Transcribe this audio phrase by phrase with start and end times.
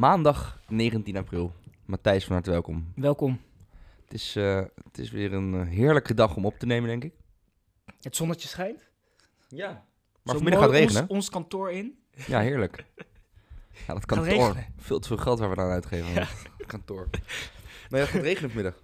[0.00, 1.52] Maandag 19 april.
[1.84, 2.92] Matthijs, van harte welkom.
[2.96, 3.40] Welkom.
[4.04, 7.04] Het is, eh, het is weer een eh, heerlijke dag om op te nemen, denk
[7.04, 7.12] ik.
[8.00, 8.88] Het zonnetje schijnt.
[9.48, 9.68] Ja.
[9.68, 9.82] Maar
[10.24, 11.02] Zo vanmiddag gaat het regenen.
[11.02, 11.98] Ons, ons kantoor in.
[12.26, 12.84] Ja, heerlijk.
[13.86, 14.56] Ja, dat kantoor.
[14.76, 16.08] Veel te veel geld waar we dan uitgeven.
[16.20, 16.26] aan
[16.58, 17.08] het kantoor.
[17.90, 18.82] Maar ja, het gaat regenen vanmiddag.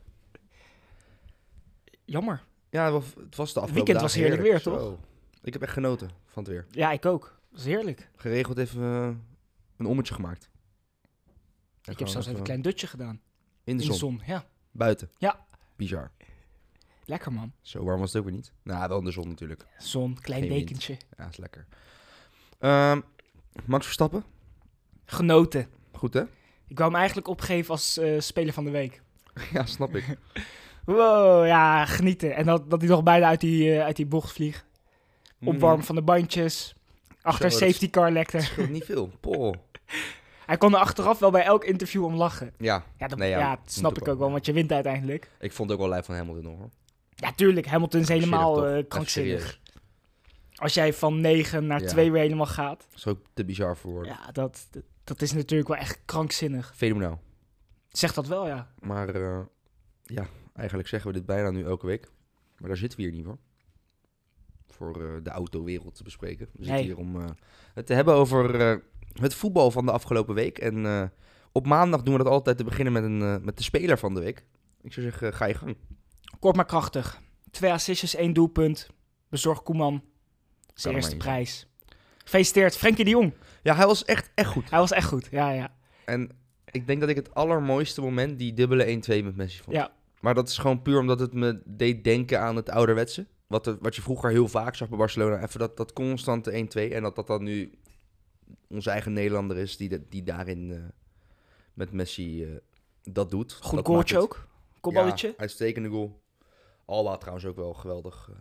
[2.05, 2.45] Jammer.
[2.71, 4.99] Ja, het was- de afgelopen Weekend was heerlijk weer, Zo.
[5.43, 6.67] Ik heb echt genoten van het weer.
[6.71, 7.39] Ja, ik ook.
[7.51, 8.11] Dat is heerlijk.
[8.17, 9.09] Geregeld even eh,
[9.77, 10.51] een ommetje gemaakt.
[11.87, 13.21] Ik heb zelfs even een klein dutje gedaan.
[13.65, 13.93] In de in zon.
[13.93, 14.23] de zon.
[14.27, 15.11] Ja, Buiten.
[15.19, 15.47] Ja.
[15.77, 16.11] Bizar.
[17.05, 17.53] lekker man.
[17.61, 18.53] Zo warm was het ook weer niet.
[18.63, 19.67] Nou, wel in de zon natuurlijk.
[19.79, 20.61] Zon, klein Geen wind.
[20.67, 20.97] dekentje.
[21.17, 21.67] Ja, is lekker.
[22.59, 23.01] Ehm,
[23.65, 24.25] Max Verstappen.
[25.05, 25.69] Genoten.
[25.93, 26.23] Goed, hè?
[26.67, 29.03] Ik wou hem eigenlijk opgeven als eh, speler van de week.
[29.53, 30.05] ja, snap ik.
[30.85, 32.35] Wow, ja, genieten.
[32.35, 34.65] En dat, dat hij nog bijna uit die, eh, uit die bocht vliegt.
[35.45, 36.75] Opwarmen van de bandjes.
[37.23, 38.41] Achter Zo, safety car lekte.
[38.41, 39.11] Scheelt niet veel.
[39.21, 39.55] Poh.
[40.47, 42.53] Hij kon er achteraf wel bij elk interview om lachen.
[42.59, 44.73] Ja, Ja, dat, Nee, ja, ja, moet dat snap ik ook wel, want je wint
[44.73, 45.31] uiteindelijk.
[45.39, 46.69] ik vond het ook wel lijf van Hamilton hoor.
[47.15, 47.67] Ja, tuurlijk.
[47.67, 49.61] Hamilton is helemaal Krankzinnig, eh, krankzinnig.
[50.55, 51.87] Als jij van 9 naar Ja.
[51.89, 52.87] 2 weer helemaal gaat.
[52.89, 54.13] Dat is ook te bizar voor woorden.
[54.13, 56.73] Ja, dat, dat, dat is natuurlijk wel echt krankzinnig.
[56.77, 57.21] Fenomenaal.
[57.89, 58.71] Zeg dat wel, ja.
[58.81, 59.41] Maar eh,
[60.03, 62.11] ja, eigenlijk zeggen we dit bijna nu elke week.
[62.59, 63.39] Maar daar zitten we hier niet voor.
[64.69, 66.47] Voor eh, de autowereld te bespreken.
[66.53, 66.85] We zitten Nee.
[66.85, 67.17] hier om
[67.75, 68.61] het te hebben over
[69.21, 70.59] het voetbal van de afgelopen week.
[70.59, 71.03] En eh,
[71.53, 74.15] op maandag doen we dat altijd te beginnen met, een, eh, met de speler van
[74.15, 74.45] de week.
[74.83, 75.77] Ik zou zeggen, ga je gang.
[76.39, 77.21] Kort maar krachtig.
[77.51, 78.89] Twee assistjes, één doelpunt.
[79.29, 80.03] Bezorg Koeman.
[80.75, 81.67] Zijn er eerste prijs.
[82.19, 83.35] Gefeliciteerd, Frenkie de Jong.
[83.63, 84.71] Ja, hij was echt, echt goed.
[84.71, 85.75] Hij was echt goed, ja, ja.
[86.05, 86.31] En
[86.71, 89.77] ik denk dat ik het allermooiste moment die dubbele 1-2 met Messi vond.
[89.77, 89.93] Ja.
[90.21, 93.27] Maar dat is gewoon puur omdat het me deed denken aan het ouderwetse.
[93.47, 95.43] Wat, er, wat je vroeger heel vaak zag bij Barcelona.
[95.43, 96.93] Even dat, dat constante 1-2.
[96.93, 97.73] En dat dat dan nu
[98.69, 100.79] onze eigen Nederlander is die, die daarin eh,
[101.75, 102.57] met Messi eh,
[103.03, 103.53] dat doet.
[103.53, 104.49] Goed Dat goaltje ook.
[104.81, 105.29] Kopballetje.
[105.29, 106.21] Ja, uitstekende goal.
[106.85, 108.29] Alba trouwens ook wel geweldig.
[108.33, 108.37] eh,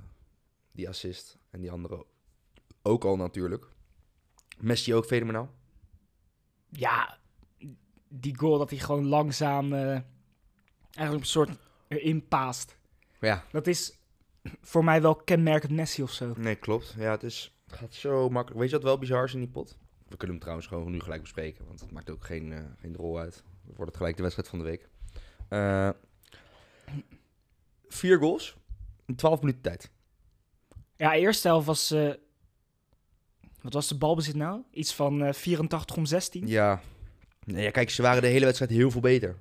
[0.71, 1.37] die assist.
[1.49, 2.05] En die andere
[2.81, 3.65] ook al natuurlijk.
[4.57, 5.53] Messi ook fenomenaal.
[6.69, 7.17] Ja,
[8.07, 10.05] die goal dat hij gewoon langzaam eigenlijk
[10.97, 11.49] een soort
[11.87, 12.77] erin paast.
[13.19, 13.99] Ja, Dat is
[14.61, 16.33] voor mij wel kenmerkend Messi of zo.
[16.37, 16.95] Nee, klopt.
[16.97, 18.59] Ja, het, is, het gaat zo makkelijk.
[18.59, 19.77] Weet je wat wel bizar is in die pot?
[20.07, 22.95] We kunnen hem trouwens gewoon nu gelijk bespreken, want het maakt ook geen, eh geen
[22.95, 23.43] rol uit.
[23.65, 24.89] Dan wordt het gelijk de wedstrijd van de week.
[25.49, 25.89] Eh,
[27.87, 28.55] vier goals
[29.05, 29.91] in 12 minuten tijd.
[30.95, 31.91] Ja, eerste helft was...
[31.91, 32.13] eh,
[33.61, 34.61] wat was de balbezit nou?
[34.71, 36.47] Iets van eh 84 om 16.
[36.47, 36.81] Ja.
[37.45, 39.37] Nee, ja, kijk, ze waren de hele wedstrijd heel veel beter.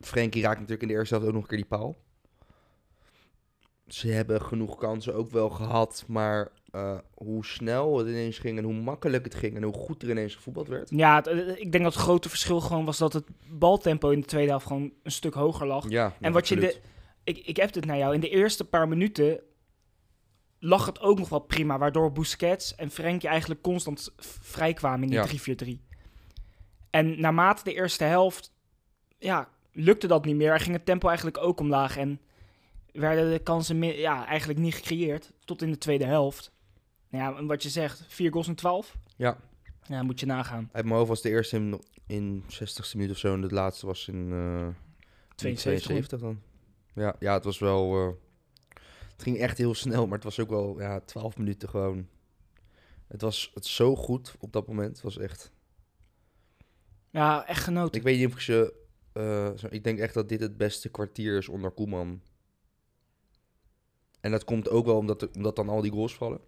[0.00, 1.96] Frenkie raakt natuurlijk in de eerste helft ook nog een keer die paal.
[3.92, 8.64] Ze hebben genoeg kansen ook wel gehad, maar eh, hoe snel het ineens ging en
[8.64, 10.90] hoe makkelijk het ging en hoe goed er ineens gevoetbald werd.
[10.90, 14.20] Ja, het- eh, ik denk dat het grote verschil gewoon was dat het baltempo in
[14.20, 15.88] de tweede helft gewoon een stuk hoger lag.
[15.90, 16.80] Ja, en wat je de,
[17.24, 19.40] ik, ik heb het naar jou, in de eerste paar minuten
[20.58, 25.02] lag het ook nog wel prima, waardoor Busquets en Frenkie eigenlijk constant v- vrij kwamen
[25.02, 25.26] in die Ja.
[25.26, 25.80] 3-4-3.
[26.90, 28.52] En naarmate de eerste helft,
[29.18, 30.52] ja, lukte dat niet meer.
[30.52, 32.20] Er ging het tempo eigenlijk ook omlaag en
[32.92, 36.52] werden de kansen ja, eigenlijk niet gecreëerd tot in de tweede helft.
[37.08, 38.96] Nou Ja, wat je zegt, 4 goals en 12?
[39.16, 39.38] Ja.
[39.86, 40.68] Ja, moet je nagaan.
[40.72, 43.86] Uit mijn hoofd was de eerste in, in 60ste minuut of zo en de laatste
[43.86, 44.74] was in in
[45.34, 45.82] 72.
[45.82, 46.40] 72 dan.
[46.94, 47.94] Ja, ja, het was wel...
[47.96, 48.12] eh,
[49.12, 52.08] het ging echt heel snel, maar het was ook wel ja, 12 minuten gewoon.
[53.08, 54.88] Het was het zo goed op dat moment.
[54.90, 55.52] Het was echt...
[57.10, 57.98] Ja, echt genoten.
[57.98, 58.74] Ik weet niet of ik ze...
[59.12, 62.20] eh, ik denk echt dat dit het beste kwartier is onder Koeman.
[64.22, 66.40] En dat komt ook wel omdat, er- omdat dan al die goals vallen.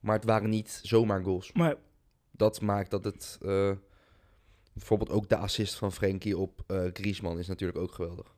[0.00, 1.52] Maar het waren niet zomaar goals.
[1.52, 1.76] Maar
[2.30, 3.38] dat maakt dat het...
[3.42, 3.72] eh,
[4.72, 8.34] bijvoorbeeld ook de assist van Frenkie op eh Griezmann is natuurlijk ook geweldig.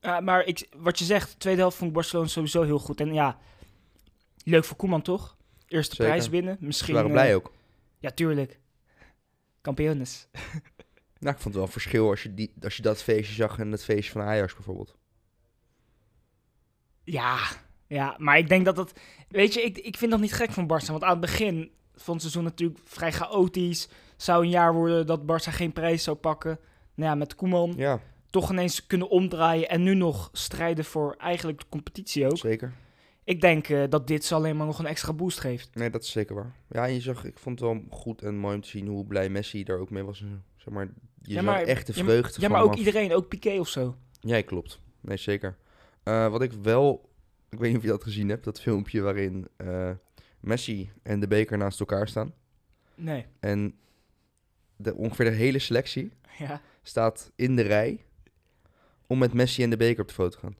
[0.00, 3.00] Ja, maar ik, wat je zegt, de tweede helft vond ik Barcelona sowieso heel goed.
[3.00, 3.38] En ja,
[4.44, 5.36] leuk voor Koeman toch?
[5.66, 6.12] Eerste Zeker.
[6.12, 6.56] prijs winnen.
[6.60, 7.52] Ze Misschien, waren eh, blij ook.
[7.98, 8.60] Ja, tuurlijk.
[9.60, 10.26] Kampioenes.
[11.18, 13.58] Nou, ik vond het wel een verschil als je, die, als je dat feestje zag
[13.58, 14.96] en het feestje van Ajax bijvoorbeeld.
[17.04, 17.38] Ja,
[17.86, 18.92] ja, maar ik denk dat dat...
[19.28, 20.86] Weet je, ik, ik vind dat niet gek van Barça.
[20.90, 23.88] Want aan het begin van het seizoen natuurlijk vrij chaotisch.
[24.16, 26.58] Zou een jaar worden dat Barça geen prijs zou pakken.
[26.94, 31.58] Nou ja, met Koeman Ja, toch ineens kunnen omdraaien en nu nog strijden voor eigenlijk
[31.58, 32.36] de competitie ook.
[32.38, 32.72] zeker.
[33.24, 35.74] Ik denk eh, dat dit ze alleen maar nog een extra boost geeft.
[35.74, 36.54] Nee, dat is zeker waar.
[36.70, 39.04] Ja, en je zag, ik vond het wel goed en mooi om te zien hoe
[39.06, 40.24] blij Messi daar ook mee was.
[40.56, 40.88] Zeg maar,
[41.22, 42.78] je Ja, zag echt de ja, maar- vreugde Ja, van maar ook af.
[42.78, 43.96] iedereen, ook Piqué of zo.
[44.20, 44.80] Ja, klopt.
[45.00, 45.56] Nee, zeker.
[46.04, 47.12] Eh, wat ik wel...
[47.50, 49.90] Ik weet niet of je dat gezien hebt, dat filmpje waarin eh,
[50.40, 52.34] Messi en de beker naast elkaar staan.
[52.94, 53.26] Nee.
[53.40, 53.74] En
[54.76, 56.60] de, ongeveer de hele selectie Ja.
[56.82, 58.04] staat in de rij
[59.06, 60.56] om met Messi en de beker op de foto te gaan.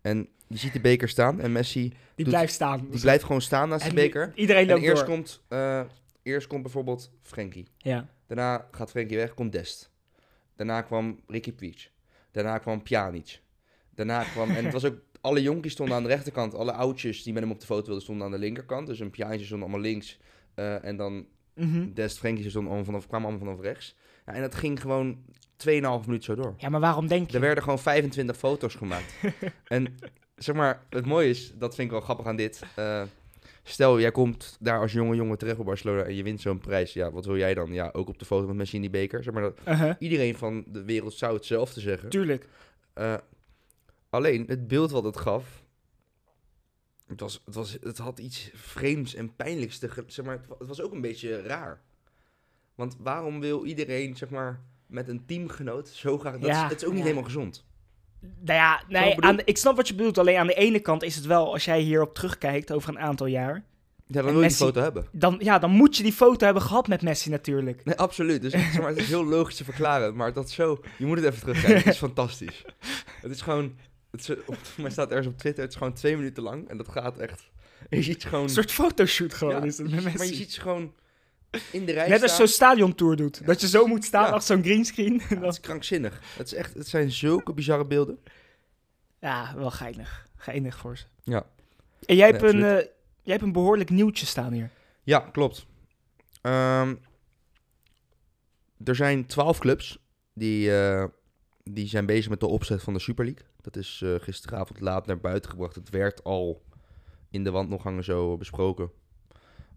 [0.00, 2.86] En je ziet de beker staan en Messi Die Doet- blijft staan.
[2.90, 4.32] die blijft gewoon staan naast de En beker.
[4.34, 5.14] Iedereen En loopt eerst door.
[5.14, 5.82] komt, eh,
[6.22, 7.66] eerst komt bijvoorbeeld Frenkie.
[7.76, 8.08] Ja.
[8.26, 9.90] Daarna gaat Frenkie weg, komt Dest.
[10.56, 11.90] Daarna kwam Ricky Puig.
[12.30, 13.40] Daarna kwam Pjanic.
[13.98, 14.50] Daarna kwam...
[14.50, 14.94] En het was ook...
[15.20, 16.54] Alle jonkies stonden aan de rechterkant.
[16.54, 18.86] Alle oudjes die met hem op de foto wilden stonden aan de linkerkant.
[18.86, 20.18] Dus een Pjanic stond allemaal links.
[20.54, 21.92] eh, en dan Mhm.
[21.94, 23.96] Dest, Frenkie stonden allemaal vanaf, kwamen allemaal vanaf rechts.
[24.26, 25.18] Ja, en dat ging gewoon
[25.56, 26.54] 2,5 minuut zo door.
[26.58, 27.38] Ja, maar waarom denk Er je?
[27.38, 29.14] werden gewoon 25 foto's gemaakt.
[29.64, 29.94] en
[30.36, 32.62] zeg maar, het mooie is, dat vind ik wel grappig aan dit.
[32.76, 33.02] eh,
[33.62, 36.92] stel, jij komt daar als jonge jongen terecht op Barcelona en je wint zo'n prijs.
[36.92, 37.72] Ja, wat wil jij dan?
[37.72, 39.22] Ja, ook op de foto met Messi in die beker.
[39.22, 39.94] Zeg maar, dat, Uh-huh.
[39.98, 42.08] iedereen van de wereld zou hetzelfde zeggen.
[42.08, 42.46] Tuurlijk.
[42.92, 43.14] Eh,
[44.10, 45.62] alleen, het beeld wat het gaf...
[47.06, 49.78] Het, was, het, was, het had iets vreemds en pijnlijks.
[49.78, 51.80] Te, zeg maar, het, wa- het was ook een beetje raar.
[52.74, 56.32] Want waarom wil iedereen, zeg maar, met een teamgenoot zo graag...
[56.38, 57.04] Dat Ja, is, het is ook niet ja.
[57.06, 57.66] helemaal gezond.
[58.20, 59.30] Nou ja, ik nee, bedoel?
[59.30, 60.18] aan de- ik snap wat je bedoelt.
[60.18, 63.26] Alleen aan de ene kant is het wel, als jij hierop terugkijkt over een aantal
[63.26, 63.64] jaar...
[64.06, 65.06] Ja, dan wil je Messi- die foto hebben.
[65.12, 67.84] Dan, ja, dan moet je die foto hebben gehad met Messi natuurlijk.
[67.84, 68.42] Nee, absoluut.
[68.42, 70.16] Dus zeg maar, het is heel logisch te verklaren.
[70.16, 70.80] Maar dat zo...
[70.98, 71.76] Je moet het even terugkijken.
[71.78, 72.64] Het is fantastisch.
[73.20, 73.76] Het is gewoon...
[74.10, 75.62] Het is, op, mij staat ergens op Twitter.
[75.62, 76.68] Het is gewoon twee minuten lang.
[76.68, 77.50] En dat gaat echt...
[77.90, 78.42] Je ziet gewoon...
[78.44, 80.18] Een soort fotoshoot gewoon Ja, is het met Messi.
[80.18, 80.94] Maar je ziet ze gewoon
[81.72, 83.46] in de rij Net als zo'n stadiontour doet.
[83.46, 84.30] Dat je zo moet staan Ja.
[84.30, 85.20] achter zo'n greenscreen.
[85.28, 86.20] Ja, het is krankzinnig.
[86.36, 88.18] Het, is echt, het zijn zulke bizarre beelden.
[89.20, 90.26] ja, wel geinig.
[90.36, 91.04] Geinig voor ze.
[91.22, 91.46] Ja.
[92.06, 92.76] En jij Nee, hebt, een, eh,
[93.22, 94.70] jij hebt een behoorlijk nieuwtje staan hier.
[95.02, 95.66] Ja, klopt.
[96.42, 96.94] Ehm,
[98.84, 99.98] er zijn twaalf clubs
[100.34, 101.04] die, eh,
[101.72, 103.44] die zijn bezig met de opzet van de Super League.
[103.60, 105.74] Dat is eh, gisteravond laat naar buiten gebracht.
[105.74, 106.62] Het werd al
[107.30, 108.90] in de wandopgangen zo besproken.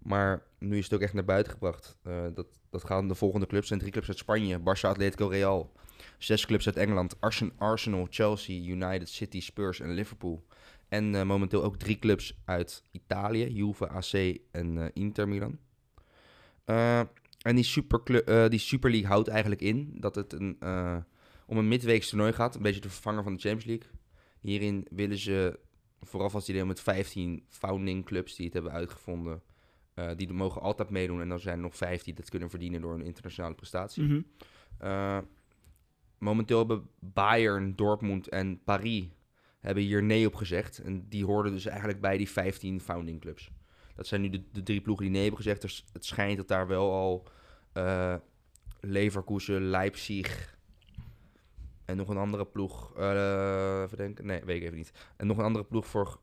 [0.01, 1.97] Maar nu is het ook echt naar buiten gebracht.
[2.03, 3.67] Eh, dat, dat gaan de volgende clubs.
[3.67, 4.59] Zijn drie clubs uit Spanje.
[4.59, 5.71] Barça, Atletico, Real.
[6.17, 7.21] Zes clubs uit Engeland.
[7.21, 10.43] Arsen- Arsenal, Chelsea, United, City, Spurs en Liverpool.
[10.87, 13.47] En eh, momenteel ook drie clubs uit Italië.
[13.53, 15.57] Juve, AC en eh, Inter Milan.
[17.41, 17.83] En die,
[18.23, 20.57] eh, die Super League houdt eigenlijk in dat het een,
[21.51, 22.55] om een midweeks toernooi gaat.
[22.55, 23.99] Een beetje de vervanger van de Champions League.
[24.39, 25.59] Hierin willen ze,
[26.01, 29.41] vooral als die deel met 15 founding clubs die het hebben uitgevonden.
[29.93, 31.21] eh, die mogen altijd meedoen.
[31.21, 34.03] En dan zijn er nog vijf die dat kunnen verdienen door een internationale prestatie.
[34.03, 34.21] Mhm.
[34.77, 35.17] Eh,
[36.17, 39.05] momenteel hebben Bayern, Dortmund en Paris
[39.59, 40.77] hebben hier nee op gezegd.
[40.79, 43.49] En die hoorden dus eigenlijk bij die 15 founding clubs.
[43.95, 45.61] Dat zijn nu de, de drie ploegen die nee hebben gezegd.
[45.61, 47.27] Dus het schijnt dat daar wel al
[47.73, 48.15] eh
[48.79, 50.59] Leverkusen, Leipzig
[51.91, 52.93] en nog een andere ploeg...
[52.97, 54.25] eh even denken.
[54.25, 54.91] Nee, weet ik even niet.
[55.17, 56.19] En nog een andere ploeg voor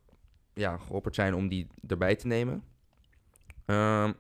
[0.55, 2.65] ja, geopperd zijn om die erbij te nemen.
[3.65, 4.13] Ehm,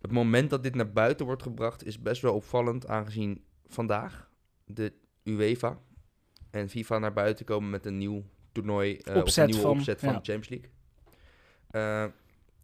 [0.00, 4.30] het moment dat dit naar buiten wordt gebracht is best wel opvallend, aangezien vandaag
[4.64, 4.92] de
[5.24, 5.78] UEFA
[6.50, 9.76] en FIFA naar buiten komen met een nieuw toernooi, eh, of Opzet een nieuwe van-
[9.78, 10.18] opzet van ja.
[10.18, 10.70] de Champions League.
[11.70, 12.12] Eh,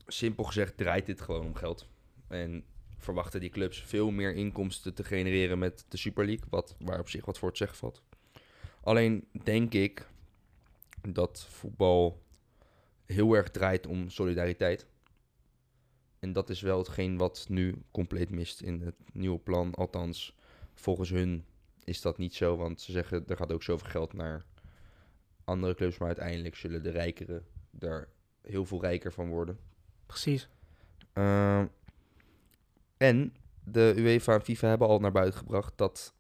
[0.07, 1.89] simpel gezegd draait dit gewoon om geld.
[2.29, 2.65] En
[2.99, 7.09] verwachten die clubs veel meer inkomsten te genereren met de Super League, wat, waar op
[7.09, 8.03] zich wat voor het zeggen valt.
[8.83, 10.09] Alleen denk ik
[11.09, 12.23] dat voetbal
[13.05, 14.87] heel erg draait om solidariteit.
[16.19, 19.75] En dat is wel hetgeen wat nu compleet mist in het nieuwe plan.
[19.75, 20.37] Althans,
[20.75, 21.45] volgens hun
[21.85, 22.57] is dat niet zo.
[22.57, 24.45] Want ze zeggen er gaat ook zoveel geld naar
[25.45, 25.99] andere clubs.
[25.99, 27.47] Maar uiteindelijk zullen de rijkeren
[27.79, 28.09] er
[28.43, 29.59] heel veel rijker van worden.
[30.07, 30.49] Precies.
[31.13, 31.67] Ehm,
[32.99, 36.15] en de UEFA en FIFA hebben al naar buiten gebracht dat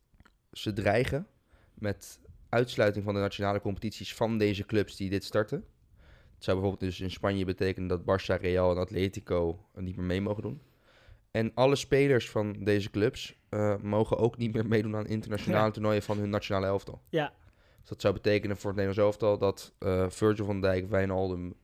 [0.53, 1.27] ze dreigen
[1.75, 5.65] met uitsluiting van de nationale competities van deze clubs die dit starten.
[6.35, 10.21] Het zou bijvoorbeeld dus in Spanje betekenen dat Barça, Real en Atletico niet meer mee
[10.21, 10.61] mogen doen.
[11.31, 15.71] En alle spelers van deze clubs eh, mogen ook niet meer meedoen aan internationale Ja.
[15.71, 17.03] toernooien van hun nationale elftal.
[17.09, 17.33] Ja.
[17.81, 21.55] Dus dat zou betekenen voor het Nederlands elftal dat eh, Virgil van Dijk, Wijnaldum,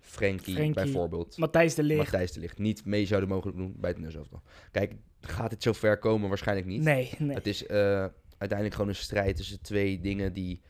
[0.00, 2.02] Frenkie, Frenkie, bijvoorbeeld, Matthijs de Ligt.
[2.02, 4.30] Matthijs de Ligt niet mee zouden mogen doen bij het Nederlands.
[4.70, 6.28] Kijk, gaat dit zo ver komen?
[6.28, 6.82] Waarschijnlijk niet.
[6.82, 7.34] Nee, nee.
[7.34, 7.78] Het is eh,
[8.38, 10.60] uiteindelijk gewoon een strijd tussen twee dingen die...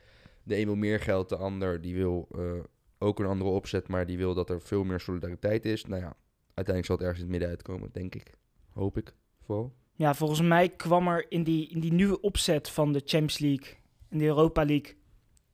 [0.43, 2.59] De een wil meer geld, de ander die wil eh,
[2.97, 5.85] ook een andere opzet, maar die wil dat er veel meer solidariteit is.
[5.85, 6.15] Nou ja,
[6.53, 8.33] uiteindelijk zal het ergens in het midden uitkomen, denk ik.
[8.69, 9.73] Hoop ik, vooral.
[9.95, 13.77] Ja, volgens mij kwam er in die, in die nieuwe opzet van de Champions League
[14.09, 14.95] en de Europa League...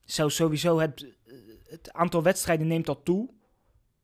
[0.04, 1.06] zou sowieso het,
[1.68, 3.30] het aantal wedstrijden neemt dat toe.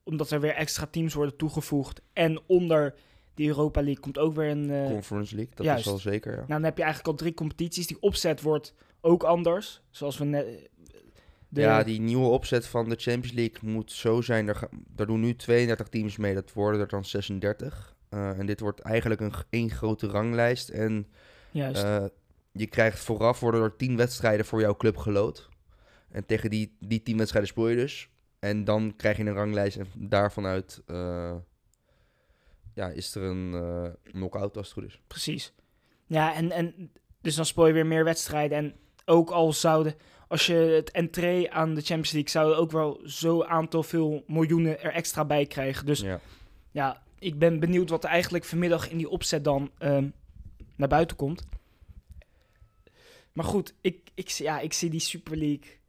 [0.05, 2.01] Omdat er weer extra teams worden toegevoegd.
[2.13, 2.95] En onder
[3.35, 4.71] die Europa League komt ook weer een...
[4.71, 5.81] eh, Conference League, dat juist.
[5.85, 6.37] is wel zeker, ja.
[6.37, 7.87] Nou, dan heb je eigenlijk al drie competities.
[7.87, 9.81] Die opzet wordt ook anders.
[9.91, 10.47] Zoals we net...
[11.49, 14.49] de- Ja, die nieuwe opzet van de Champions League moet zo zijn.
[14.49, 17.97] Er, er doen nu 32 teams mee, dat worden er dan 36.
[18.09, 20.69] Eh, en dit wordt eigenlijk een één grote ranglijst.
[20.69, 21.07] En
[21.51, 21.83] Juist.
[21.83, 22.05] eh,
[22.53, 25.49] je krijgt vooraf worden er 10 wedstrijden voor jouw club gelood.
[26.11, 28.09] En tegen die, die 10 wedstrijden speel je dus.
[28.45, 31.35] En dan krijg je een ranglijst en daarvan uit eh,
[32.75, 35.01] ja, is er een eh knock-out als het goed is.
[35.07, 35.53] Precies.
[36.07, 38.59] Ja, en, en dus dan speel je weer meer wedstrijden.
[38.59, 38.75] En
[39.05, 39.95] ook al zouden,
[40.29, 44.83] als je het entree aan de Champions League, zouden ook wel zo'n aantal veel miljoenen
[44.83, 45.87] er extra bij krijgen.
[45.87, 46.21] Dus Ja.
[46.71, 50.09] ja, ik ben benieuwd wat er eigenlijk vanmiddag in die opzet dan ehm,
[50.77, 51.47] naar buiten komt.
[53.33, 55.83] Maar goed, ik, ik, ja, ik zie die Super League.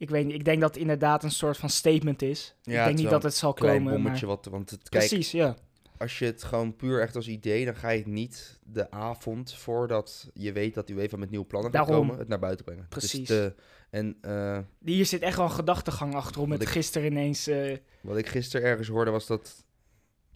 [0.00, 2.54] Ik weet niet, ik denk dat het inderdaad een soort van statement is.
[2.62, 3.92] Ja, ik denk niet dat het zal Klein komen.
[3.92, 4.36] bommetje, Maar...
[4.36, 5.54] wat, want het, kijk, Precies, ja.
[5.98, 9.54] als je het gewoon puur echt als idee, dan ga je het niet de avond
[9.54, 12.86] voordat je weet dat UEFA met nieuwe plannen gaat komen, het naar buiten brengen.
[12.88, 13.26] Precies.
[13.28, 13.54] te-
[13.90, 17.46] en eh, Hier zit echt wel een gedachtegang achter om het gisteren ineens...
[17.46, 19.64] eh, wat ik gisteren ergens hoorde was dat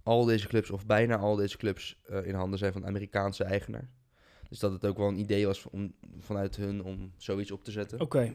[0.02, 3.88] al deze clubs, of bijna al deze clubs, eh, in handen zijn van Amerikaanse eigenaar.
[4.49, 7.71] Dus dat het ook wel een idee was om, vanuit hun om zoiets op te
[7.71, 8.00] zetten.
[8.00, 8.35] Oké.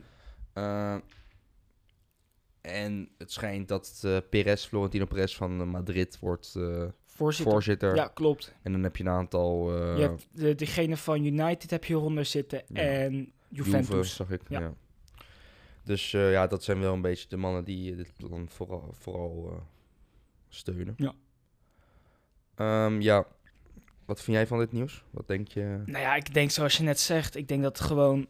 [2.62, 7.52] En het schijnt dat eh Perez, Florentino Perez van Madrid wordt eh, Voorzitter.
[7.54, 7.96] voorzitter.
[7.96, 8.54] Ja, klopt.
[8.62, 9.78] En dan heb je een aantal...
[9.96, 12.82] je hebt de, degene van United heb je hieronder zitten Ja.
[12.82, 13.88] en Juventus.
[13.90, 14.42] Juve, zag ik.
[14.50, 14.60] Ja.
[14.60, 14.74] Ja.
[15.84, 19.64] Dus ja, dat zijn wel een beetje de mannen die dit plan vooral, vooral
[20.50, 20.94] steunen.
[20.98, 21.14] Ja.
[22.56, 23.28] Ehm, ja,
[24.06, 25.04] wat vind jij van dit nieuws?
[25.10, 25.82] Wat denk je?
[25.86, 28.28] Nou ja, ik denk zoals je net zegt, ik denk dat het gewoon...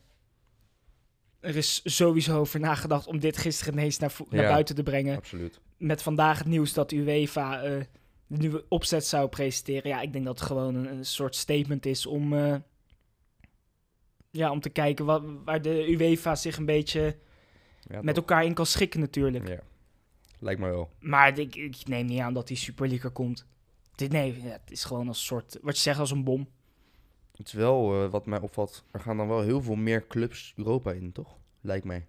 [1.40, 4.50] Er is sowieso over nagedacht om dit gisteren ineens naar, naar Ja.
[4.50, 5.16] buiten te brengen.
[5.18, 5.60] Absoluut.
[5.78, 7.80] Met vandaag het nieuws dat UEFA eh,
[8.28, 9.90] de nieuwe opzet zou presenteren.
[9.90, 12.34] Ja, ik denk dat het gewoon een, een soort statement is om...
[12.34, 12.56] eh,
[14.32, 17.18] ja, om te kijken wat, waar de UEFA zich een beetje
[17.82, 19.48] Ja, met elkaar in kan schikken natuurlijk.
[19.48, 19.60] Ja,
[20.40, 20.90] lijkt me wel.
[21.00, 23.46] Maar ik, ik neem niet aan dat die Super League er komt.
[23.96, 26.48] Dit, nee, het is gewoon als soort, wat je zegt, als een bom.
[27.40, 30.54] Het is wel, eh, wat mij opvalt, er gaan dan wel heel veel meer clubs
[30.56, 31.38] Europa in, toch?
[31.62, 32.08] Lijkt mij.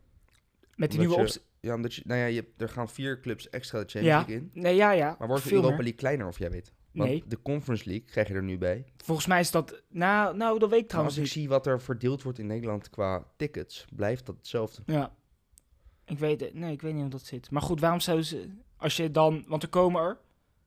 [0.76, 1.44] Met die Omdat nieuwe opzet.
[1.60, 4.16] Ja, omdat je, nou ja, je, hebt- er gaan vier clubs extra de Champions Ja,
[4.26, 4.62] League in.
[4.62, 5.16] nee, ja, ja.
[5.18, 5.76] Maar wordt de Europa.
[5.76, 6.72] League kleiner, of jij weet?
[6.92, 8.84] Want Nee, de Conference League krijg je er nu bij.
[8.96, 11.42] volgens mij is dat, nou, nou dat weet ik Maar trouwens als ik niet.
[11.42, 14.82] zie wat er verdeeld wordt in Nederland qua tickets, blijft dat hetzelfde.
[14.86, 15.12] Ja.
[16.04, 17.50] Ik weet het, nee, ik weet niet hoe dat zit.
[17.50, 20.18] Maar goed, waarom zou ze, als je dan, want er komen er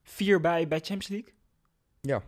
[0.03, 1.33] vier bij bij Champions League.
[2.01, 2.23] Ja.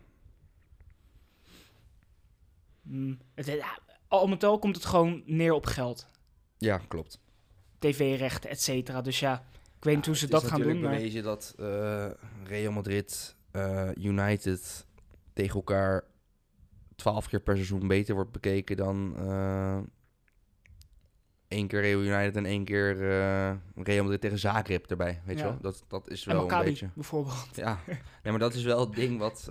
[3.36, 6.08] Het, ja, al met al komt het gewoon neer op geld.
[6.58, 7.20] Ja, klopt.
[7.80, 9.02] TV-rechten, et cetera.
[9.02, 9.46] Dus ja,
[9.78, 10.68] ik weet niet hoe ze Het is dat gaan doen.
[10.68, 10.98] natuurlijk Maar...
[10.98, 14.86] bewezen dat eh, Real Madrid, eh, United
[15.34, 16.04] tegen elkaar
[16.96, 19.78] twaalf keer per seizoen beter wordt bekeken dan eh
[21.48, 22.98] één keer Real United en één keer
[23.76, 25.22] Real Madrid tegen Zagreb erbij.
[25.26, 25.58] Weet je wel?
[25.62, 26.90] Dat, dat is En wel een beetje...
[26.94, 27.50] bijvoorbeeld.
[27.54, 29.50] Ja, nee, maar dat is wel het ding wat,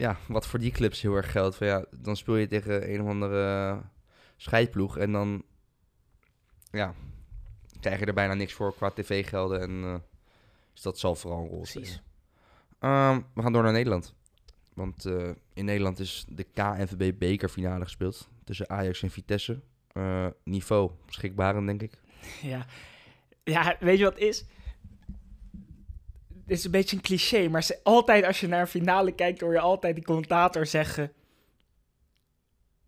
[0.00, 1.56] ja, wat voor die clubs heel erg geldt.
[1.56, 3.82] Van, ja, dan speel je tegen een of andere
[4.36, 5.42] scheidploeg en dan
[6.70, 6.94] ja,
[7.80, 9.60] krijg je er bijna niks voor qua tv-gelden.
[9.60, 9.94] En, eh,
[10.72, 12.02] dus dat zal vooral een rol Precies.
[12.78, 14.14] Ehm, we gaan door naar Nederland.
[14.74, 19.60] Want eh, in Nederland is de KNVB bekerfinale gespeeld tussen Ajax en Vitesse.
[19.92, 21.92] Eh, niveau beschikbaar, denk ik.
[22.42, 22.66] Ja.
[23.44, 24.44] ja, weet je wat is?
[26.50, 29.40] Het is een beetje een cliché, maar ze, altijd als je naar een finale kijkt,
[29.40, 31.12] hoor je altijd die commentator zeggen...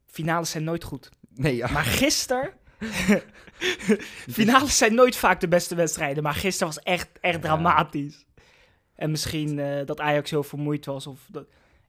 [0.07, 1.11] Finales zijn nooit goed.
[1.35, 1.71] Nee, ja.
[1.71, 2.53] Maar gisteren...
[4.31, 7.41] finales zijn nooit vaak de beste wedstrijden, maar gisteren was echt, echt Ja.
[7.41, 8.25] dramatisch.
[8.95, 11.07] En misschien eh, dat Ajax heel vermoeid was.
[11.07, 11.43] Of dat,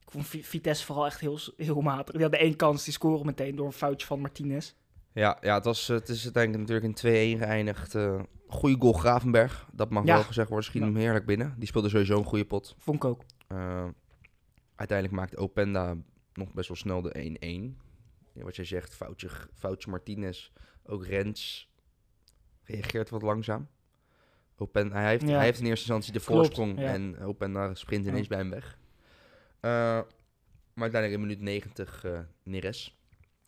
[0.04, 2.12] ik vond Vi- Vitesse vooral echt heel, heel matig.
[2.14, 4.74] Die hadden één kans, die scoren meteen door een foutje van Martinez.
[5.14, 7.94] Ja, ja het, was, eh, het is uiteindelijk natuurlijk in 2-1 geëindigd.
[7.94, 10.14] eh goede goal Gravenberg, dat mag Ja.
[10.14, 10.66] wel gezegd worden.
[10.66, 11.54] Schiet hem heerlijk binnen.
[11.58, 12.74] Die speelde sowieso een goede pot.
[12.78, 13.22] Vond ik ook.
[13.48, 13.88] Eh,
[14.74, 15.96] uiteindelijk maakte Openda
[16.32, 17.78] nog best wel snel de 1-1.
[18.32, 20.50] Ja, wat jij zegt, foutje, foutje Martinez.
[20.86, 21.70] Ook Rens
[22.62, 23.68] reageert wat langzaam.
[24.56, 25.34] Openda, hij, heeft, Ja.
[25.36, 28.78] hij heeft in eerste instantie de voorsprong en Openda sprint ineens bij hem weg.
[29.60, 32.98] Maar uiteindelijk in minuut 90 eh Neres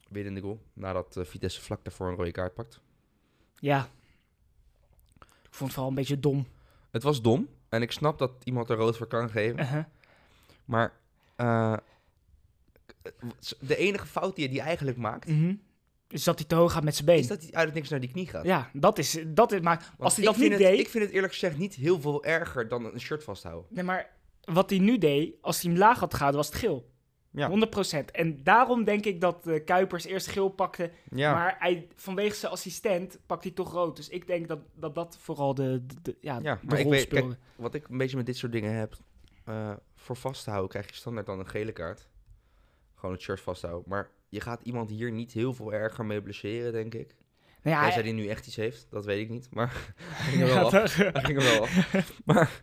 [0.08, 0.60] winnende goal.
[0.72, 2.80] Nadat eh, Vitesse vlak daarvoor een rode kaart pakt.
[3.58, 3.88] Ja.
[5.18, 6.46] Ik vond het vooral een beetje dom.
[6.90, 7.48] Het was dom.
[7.68, 9.58] En ik snap dat iemand er rood voor kan geven.
[9.60, 9.84] Uh-huh.
[10.64, 10.92] Maar
[11.36, 11.76] eh,
[13.60, 15.54] de enige fout die hij eigenlijk maakt, Mhm.
[16.08, 17.18] Is dat hij te hoog gaat met zijn been.
[17.18, 18.44] is dat hij uit het niks naar die knie gaat.
[18.44, 21.04] Ja, dat is, dat is maar Want als hij dat niet het, deed, Ik vind
[21.04, 23.66] het eerlijk gezegd niet heel veel erger dan een shirt vasthouden.
[23.70, 24.10] nee, maar
[24.44, 26.90] wat hij nu deed, als hij hem laag had gehouden, was het geel.
[27.36, 27.48] Ja.
[27.50, 28.10] 100%.
[28.12, 32.52] En daarom denk ik dat eh, Kuipers eerst geel pakte, Ja, maar hij, vanwege zijn
[32.52, 33.96] assistent pakt hij toch rood.
[33.96, 36.86] Dus ik denk dat dat, dat vooral de, de, de- ja, Ja, de maar ik
[36.88, 38.96] weet- kijk, wat ik een beetje met dit soort dingen heb,
[39.44, 42.08] eh, voor vasthouden krijg je standaard dan een gele kaart.
[42.94, 43.84] Gewoon het shirt vasthouden.
[43.88, 47.14] Maar je gaat iemand hier niet heel veel erger mee blesseren, denk ik.
[47.74, 49.48] Nou ja, hij- die nu echt iets heeft, dat weet ik niet.
[49.50, 50.94] Maar hij ging er Ja, wel af.
[50.96, 51.92] Hij ging er wel af.
[52.24, 52.62] Maar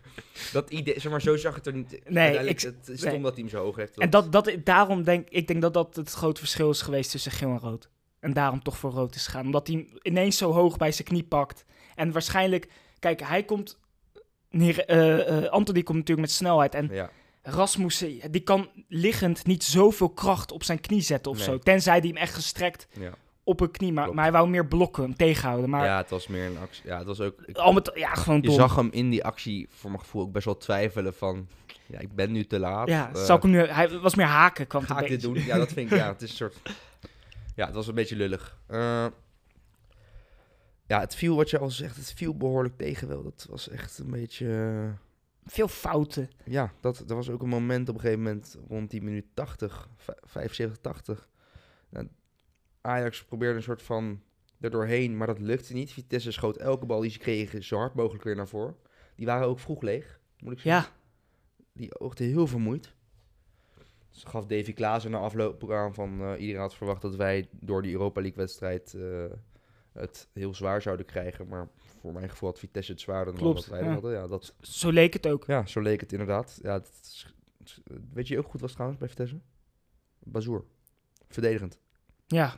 [0.52, 1.92] dat idee, zeg maar, zo zag het er niet.
[2.04, 3.20] Uiteindelijk, ik- het is stom nee.
[3.22, 3.98] dat hij hem zo hoog heeft.
[3.98, 7.32] En dat, dat, daarom denk ik denk dat dat het grote verschil is geweest tussen
[7.32, 7.88] geel en rood.
[8.20, 9.44] En daarom toch voor rood is gegaan.
[9.44, 11.64] Omdat hij ineens zo hoog bij zijn knie pakt.
[11.94, 12.68] En waarschijnlijk,
[12.98, 13.78] kijk, hij komt.
[14.50, 16.74] Neer, eh, Anthony komt natuurlijk met snelheid.
[16.74, 17.10] En Ja,
[17.42, 21.46] Rasmussen, die kan liggend niet zoveel kracht op zijn knie zetten of Nee.
[21.46, 21.58] zo.
[21.58, 23.12] Tenzij hij hem echt gestrekt ja.
[23.44, 23.92] Op een knie.
[23.92, 25.70] Maar, hij wou meer blokken, hem tegenhouden.
[25.70, 26.82] Maar ja, het was meer een actie.
[26.86, 27.42] Ja, het was ook...
[27.46, 28.54] ik- al met, ja, gewoon je dom.
[28.56, 31.48] zag hem in die actie, voor mijn gevoel, ook best wel twijfelen van...
[31.86, 32.88] Ja, ik ben nu te laat.
[32.88, 34.66] ja, zal ik hem nu, hij was meer haken.
[34.66, 35.34] Kwam Ga ik dit doen?
[35.34, 36.56] Ja, dat vind ik, ja, het is een soort...
[37.54, 38.58] Ja, het was een beetje lullig.
[38.66, 39.06] Eh,
[40.86, 43.22] ja, het viel, wat je al zegt, het viel behoorlijk tegen wel.
[43.22, 44.46] Dat was echt een beetje...
[44.84, 44.90] eh,
[45.46, 46.30] Veel fouten.
[46.44, 49.88] ja, dat, er was ook een moment op een gegeven moment rond die minuut 80,
[49.96, 51.28] vij- 75, 80.
[51.88, 52.08] Nou,
[52.84, 54.22] Ajax probeerde een soort van
[54.60, 55.92] er doorheen, maar dat lukte niet.
[55.92, 58.76] Vitesse schoot elke bal die ze kregen zo hard mogelijk weer naar voren.
[59.16, 60.92] Die waren ook vroeg leeg, moet ik zeggen.
[60.92, 60.96] Ja,
[61.72, 62.94] Die oogde heel vermoeid.
[64.10, 67.82] Ze gaf Davy Klaassen na afloop aan van eh, iedereen had verwacht dat wij door
[67.82, 69.24] die Europa League wedstrijd eh,
[69.92, 71.48] het heel zwaar zouden krijgen.
[71.48, 71.68] Maar
[72.00, 73.92] voor mijn gevoel had Vitesse het zwaarder dan Klopt, wat wij ja.
[73.92, 74.12] hadden.
[74.12, 75.44] Ja, dat, zo leek het ook.
[75.46, 76.58] ja, zo leek het inderdaad.
[76.62, 77.26] Ja, het-
[78.12, 79.40] weet je ook goed was trouwens bij Vitesse?
[80.18, 80.64] Bazoer.
[81.28, 81.78] Verdedigend.
[82.26, 82.56] Ja,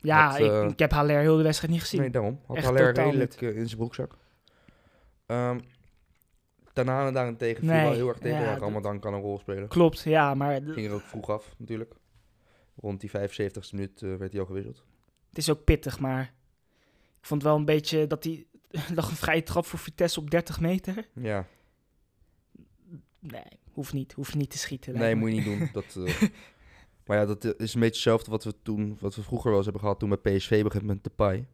[0.00, 2.00] ja Had, ik, eh, ik heb Haller heel de wedstrijd niet gezien.
[2.00, 2.40] Nee, daarom.
[2.46, 4.16] Had Echt Haller redelijk eh, in zijn broekzak.
[5.26, 5.58] Ehm
[6.72, 8.40] Tanane daarentegen viel Nee, wel heel erg tegen.
[8.40, 9.68] ja, dat- Ramadan kan een rol spelen.
[9.68, 11.94] Klopt, ja, maar Ging er ook vroeg af, natuurlijk.
[12.80, 14.84] Rond die 75ste minuut eh, werd hij al gewisseld.
[15.28, 16.22] het is ook pittig, maar
[17.18, 18.46] ik vond wel een beetje dat hij
[18.94, 21.08] lag een vrije trap voor Vitesse op 30 meter.
[21.14, 21.46] Ja,
[23.18, 24.94] Nee, hoeft niet, hoeft niet te schieten.
[24.98, 25.68] nee, moet je niet doen.
[25.82, 25.96] Dat,
[27.06, 29.56] maar ja, dat eh, is een beetje hetzelfde wat we toen, wat we vroeger wel
[29.56, 31.46] eens hebben gehad toen bij PSV begint met Depay.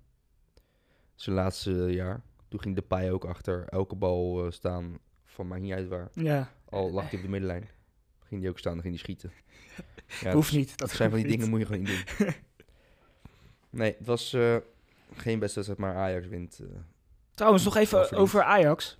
[1.15, 2.23] Zijn laatste jaar.
[2.49, 6.09] Toen ging Depay ook achter elke bal eh, staan, van maakt niet uit waar.
[6.15, 7.69] Ja, Al lag hij op de middenlijn.
[8.25, 9.33] Ging hij ook staan, dan ging hij schieten.
[10.21, 10.79] Ja, hoeft dat- niet.
[10.79, 12.29] Dat zijn van die dingen moet je gewoon niet doen.
[13.81, 14.57] nee, het was eh,
[15.15, 16.59] geen beste wedstrijd, maar Ajax wint.
[16.61, 16.67] eh.
[17.35, 18.99] Trouwens, nog even over Ajax.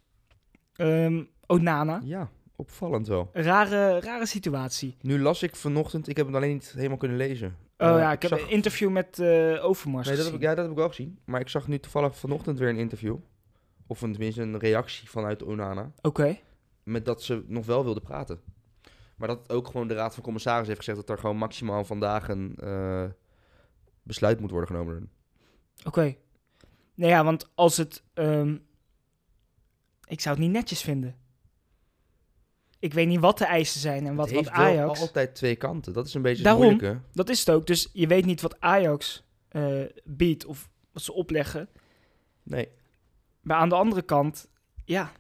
[0.73, 2.31] Ehm Onana, ja,
[2.63, 3.31] opvallend wel.
[3.33, 4.97] rare, rare situatie.
[5.01, 7.57] Nu las ik vanochtend, ik heb het alleen niet helemaal kunnen lezen.
[7.79, 10.35] Oh ja, ik heb zag- een interview met eh Overmars Nee, dat heb gezien.
[10.35, 11.19] ik, ja, dat heb ik wel gezien.
[11.25, 13.17] Maar ik zag nu toevallig vanochtend weer een interview.
[13.87, 15.93] Of een, tenminste een reactie vanuit Onana.
[16.03, 16.39] Oké,
[16.83, 18.41] Met dat ze nog wel wilden praten.
[19.17, 22.29] Maar dat ook gewoon de Raad van Commissaris heeft gezegd dat er gewoon maximaal vandaag
[22.29, 23.05] een eh,
[24.03, 25.11] besluit moet worden genomen.
[25.85, 26.15] oké.
[26.95, 28.03] Nou ja, want als het...
[28.15, 28.57] ehm,
[30.07, 31.17] ik zou het niet netjes vinden.
[32.83, 35.01] Ik weet niet wat de eisen zijn en wat, het wat heeft wel Ajax...
[35.01, 35.93] altijd twee kanten.
[35.93, 36.63] Dat is een beetje Daarom.
[36.63, 37.01] moeilijke.
[37.13, 37.67] Dat is het ook.
[37.67, 41.69] Dus je weet niet wat Ajax eh, biedt of wat ze opleggen.
[42.43, 42.69] Nee.
[43.41, 44.49] Maar aan de andere kant,
[44.85, 45.13] ja,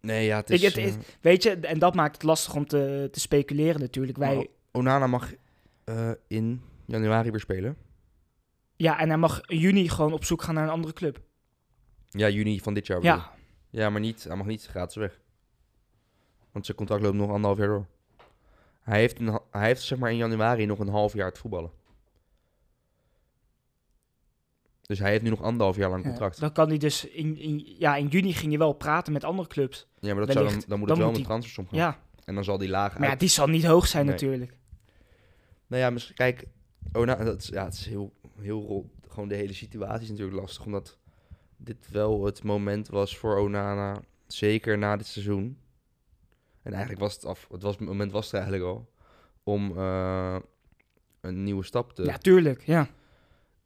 [0.00, 0.74] Nee, ja, het Ik- is...
[0.74, 4.18] het eh, weet je, en dat maakt het lastig om te, te speculeren natuurlijk.
[4.18, 5.32] Wij, Onana mag
[5.84, 7.76] eh, in januari weer spelen.
[8.76, 11.20] ja, en hij mag in juni gewoon op zoek gaan naar een andere club.
[12.08, 13.02] Ja, juni van dit jaar.
[13.02, 13.32] Ja.
[13.70, 15.20] Ja, maar niet, hij mag niet gratis weg.
[16.58, 17.86] Want zijn contract loopt nog anderhalf jaar door.
[18.80, 21.70] Hij heeft, een, hij heeft zeg maar in januari nog een half jaar te voetballen.
[24.82, 26.40] Dus hij heeft nu nog anderhalf jaar lang ja, contract.
[26.40, 29.48] dan kan hij dus in, in, ja, in juni ging je wel praten met andere
[29.48, 29.86] clubs.
[30.00, 31.78] Ja, maar dat zou dan, dan moet Dan het wel moet met transfersom gaan.
[31.78, 33.20] Ja, En dan zal die laag maar ja, uit...
[33.20, 34.14] die zal niet hoog zijn Nee.
[34.14, 34.56] natuurlijk.
[35.66, 36.46] Nou ja, misschien, kijk,
[36.92, 40.64] Ona, dat is, ja, het is heel, heel, gewoon de hele situatie is natuurlijk lastig,
[40.64, 40.98] omdat
[41.56, 45.58] dit wel het moment was voor Onana, zeker na dit seizoen.
[46.68, 48.88] En eigenlijk was het af, het, was, het moment was er eigenlijk al,
[49.42, 50.36] om eh,
[51.20, 52.04] een nieuwe stap te...
[52.04, 52.88] Ja, tuurlijk, ja.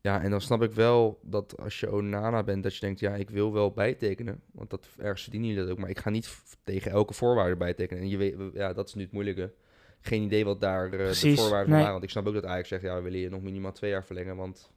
[0.00, 3.14] Ja, en dan snap ik wel dat als je Onana bent, dat je denkt, ja,
[3.14, 4.42] ik wil wel bijtekenen.
[4.52, 5.80] Want dat ergens verdienen jullie dat ook.
[5.80, 8.02] Maar ik ga niet tegen elke voorwaarde bijtekenen.
[8.02, 9.52] En je weet, ja, dat is nu het moeilijke.
[10.00, 11.92] Geen idee wat daar eh, de voorwaarden van waren.
[11.92, 14.04] Want ik snap ook dat Ajax zegt, ja, we willen je nog minimaal twee jaar
[14.04, 14.36] verlengen.
[14.36, 14.71] Want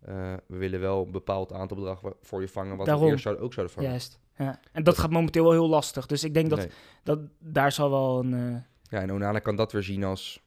[0.00, 3.04] eh, we willen wel een bepaald aantal bedrag voor je vangen, wat Daarom.
[3.04, 3.90] we eerst zouden, ook zouden vangen.
[3.90, 4.20] Juist.
[4.36, 4.60] Ja.
[4.72, 6.06] En dat gaat momenteel wel heel lastig.
[6.06, 6.70] Dus ik denk dat, Nee.
[7.02, 8.32] dat daar zal wel een...
[8.34, 10.40] eh, Ja, en Onana kan dat weer zien als...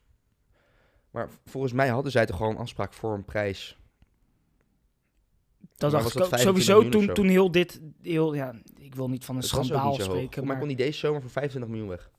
[1.12, 3.78] Maar volgens mij hadden zij toch gewoon een afspraak voor een prijs.
[5.60, 6.40] dat Maar dacht was ik dat ook.
[6.40, 7.82] 25 Sowieso toen, toen heel dit...
[8.02, 10.46] Heel, ja, ik wil niet van een schandaal spreken.
[10.46, 12.10] Maar, kon hij deze zomer voor 25 miljoen weg.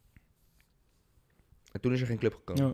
[1.73, 2.66] En toen is er geen club gekomen.
[2.66, 2.73] ja.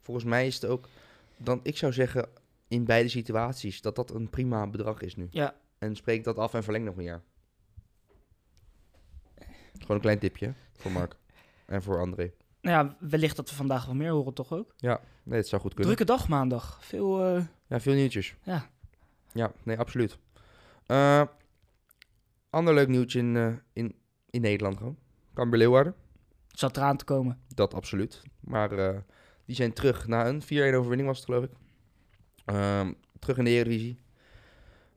[0.00, 0.88] Volgens mij is het ook...
[1.36, 2.28] Dan, ik zou zeggen,
[2.72, 5.26] in beide situaties, dat dat een prima bedrag is nu.
[5.30, 7.22] ja, En spreek dat af en verleng nog een jaar.
[9.78, 11.16] Gewoon een klein tipje voor Mark.
[11.66, 12.32] En voor André.
[12.60, 14.74] nou ja, wellicht dat we vandaag wel meer horen toch ook.
[15.24, 15.94] Nee, het zou goed kunnen.
[15.94, 16.84] Drukke dag maandag.
[16.84, 17.24] Veel...
[17.36, 18.34] eh, Ja, veel nieuwtjes.
[18.42, 18.70] Ja.
[19.32, 20.18] Ja, nee, absoluut.
[20.86, 21.22] Eh,
[22.50, 23.94] ander leuk nieuwtje in, eh, in,
[24.30, 24.96] in Nederland gewoon.
[25.34, 25.94] Cambuur Leeuwarden.
[26.48, 27.40] zat eraan te komen.
[27.54, 28.22] Dat absoluut.
[28.40, 28.68] Maar
[29.44, 31.50] die zijn terug na een 4-1 overwinning was het geloof ik.
[32.52, 34.00] Ehm, terug in de Eredivisie.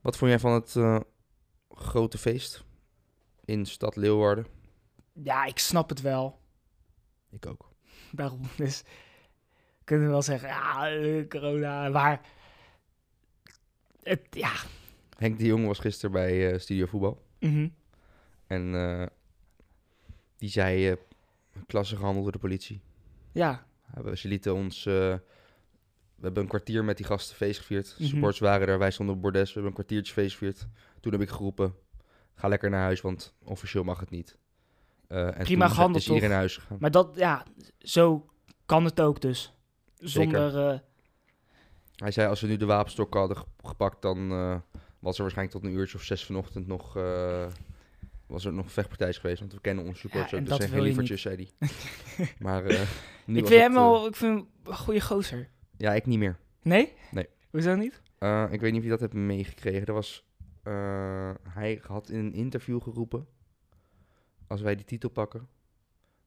[0.00, 1.00] Wat vond jij van het eh,
[1.70, 2.64] grote feest
[3.44, 4.46] in stad Leeuwarden?
[5.12, 6.40] Ja, ik snap het wel.
[7.30, 7.70] Ik ook.
[8.12, 8.82] Daarom dus
[9.84, 12.20] kunnen we wel zeggen, ja, eh, corona, maar
[14.02, 14.52] het, ja,
[15.16, 17.22] Henk de Jong was gisteren bij eh, Studio Voetbal.
[17.40, 17.68] mhm.
[18.46, 19.10] En
[20.36, 20.96] die zei,
[21.66, 22.80] klasse gehandeld door de politie.
[23.32, 23.66] ja,
[24.14, 24.88] ze lieten ons...
[26.16, 27.94] we hebben een kwartier met die gasten feest gevierd.
[27.98, 28.08] Mhm.
[28.08, 29.46] Supporters waren er, wij stonden op bordes.
[29.48, 30.66] We hebben een kwartiertje feest gevierd.
[31.00, 31.74] Toen heb ik geroepen,
[32.34, 34.36] ga lekker naar huis, want officieel mag het niet.
[35.08, 36.76] Eh, en Prima toen gehandeld, is iedereen naar huis gegaan.
[36.80, 37.44] maar dat, ja,
[37.78, 38.26] zo
[38.66, 39.54] kan het ook dus.
[39.98, 40.78] Zonder, eh,
[41.96, 44.56] Hij zei, als we nu de wapenstok hadden ge- gepakt, dan eh,
[44.98, 46.92] was er waarschijnlijk tot een uurtje of zes vanochtend nog...
[48.26, 50.42] was er nog een vechtpartij geweest, want we kennen onze supporters Ja, ook.
[50.46, 51.68] Dat dat zijn geen lievertjes, zei hij.
[52.38, 52.70] maar nu
[53.38, 55.48] ik vind het, hem wel, ik vind hem een goede gozer.
[55.76, 56.38] Ja, ik niet meer.
[56.62, 56.92] Nee?
[57.10, 57.28] Nee.
[57.50, 58.02] Hoezo niet?
[58.18, 59.86] Eh, ik weet niet of je dat hebt meegekregen.
[59.86, 60.26] Er was,
[60.62, 63.26] eh, hij had in een interview geroepen...
[64.46, 65.48] Als wij die titel pakken,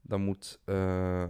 [0.01, 0.59] dan moet...
[0.65, 1.29] eh,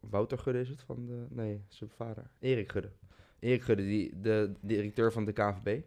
[0.00, 1.26] Wouter Gudde is het van de...
[1.30, 2.30] Nee, zijn vader.
[2.38, 2.92] Erik Gudde.
[3.38, 5.82] Erik Gudde, die, de directeur van de KNVB.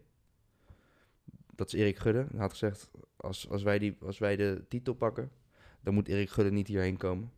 [1.56, 2.26] Dat is Erik Gudde.
[2.32, 5.32] Hij had gezegd, als, als, wij die, als wij de titel pakken...
[5.82, 7.32] dan moet Erik Gudde niet hierheen komen.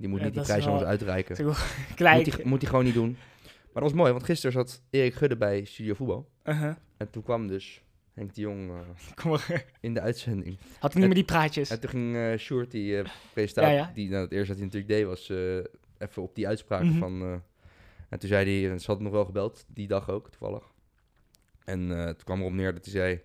[0.00, 1.54] Die moet Ja, niet die prijs uitreiken.
[1.94, 2.16] Klein.
[2.16, 3.16] Moet hij, moet gewoon niet doen.
[3.44, 6.28] Maar dat was mooi, want gisteren zat Erik Gudde bij Studio Voetbal.
[6.44, 6.74] Uh-huh.
[6.96, 7.82] En toen kwam dus
[8.12, 8.70] Henk de Jong
[9.24, 10.58] eh, in de uitzending.
[10.78, 11.70] Had hij niet meer die praatjes?
[11.70, 13.90] En toen ging eh Sjoerd, die presentator, Ja, ja.
[13.94, 15.28] die nou, het eerste dat hij natuurlijk deed, was
[15.98, 16.98] even op die uitspraak Mhm.
[16.98, 17.42] van...
[18.08, 20.64] en toen zei hij, en ze hadden nog wel gebeld, die dag ook, toevallig.
[21.64, 23.20] En toen kwam erop neer dat hij zei,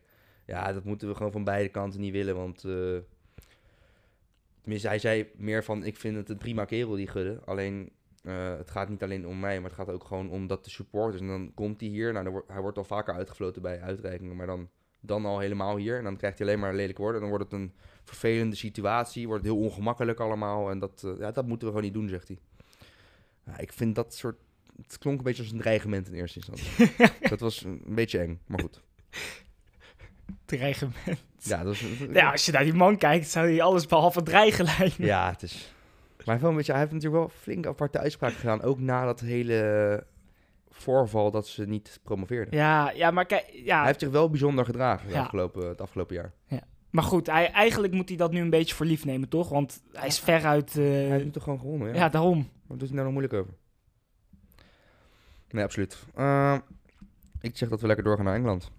[0.45, 2.63] ja, dat moeten we gewoon van beide kanten niet willen, want...
[4.65, 7.39] tenminste, hij zei meer van, ik vind het een prima kerel, die Gudde.
[7.45, 7.91] Alleen,
[8.23, 10.69] eh, het gaat niet alleen om mij, maar het gaat ook gewoon om dat de
[10.69, 11.21] supporters...
[11.21, 14.45] En dan komt hij hier, nou, wordt, hij wordt al vaker uitgefloten bij uitreikingen, maar
[14.45, 15.97] dan, dan al helemaal hier.
[15.97, 17.21] En dan krijgt hij alleen maar lelijk worden.
[17.21, 17.73] Dan wordt het een
[18.03, 20.69] vervelende situatie, wordt het heel ongemakkelijk allemaal.
[20.69, 22.37] En dat, eh, ja, dat moeten we gewoon niet doen, zegt hij.
[23.45, 24.37] Ja, ik vind dat soort...
[24.81, 26.95] Het klonk een beetje als een dreigement in eerste instantie.
[27.29, 28.81] dat was een beetje eng, maar goed.
[30.45, 30.93] Dreigen.
[31.39, 31.77] Ja, dat
[32.13, 35.05] Ja, als je naar die man kijkt, zou hij alles behalve dreigen lijken.
[35.05, 35.53] ja het is...
[36.17, 38.61] Maar hij heeft, wel een beetje, hij heeft natuurlijk wel flink aparte uitspraak gedaan.
[38.61, 40.03] Ook na dat hele
[40.69, 42.57] voorval dat ze niet promoveerden.
[42.57, 45.21] Ja, ja maar kijk, ja, Hij heeft zich wel bijzonder gedragen het, Ja.
[45.21, 46.31] afgelopen, het afgelopen jaar.
[46.89, 49.49] maar goed, hij, eigenlijk moet hij dat nu een beetje voor lief nemen, toch?
[49.49, 51.93] Want hij is veruit, eh, Hij heeft nu toch gewoon gewonnen, ja?
[51.95, 52.09] ja.
[52.09, 52.49] daarom.
[52.67, 53.53] Wat doet hij nou nog moeilijk over?
[55.49, 55.97] Nee, absoluut.
[56.15, 56.57] Eh,
[57.41, 58.71] ik zeg dat we lekker doorgaan naar Engeland.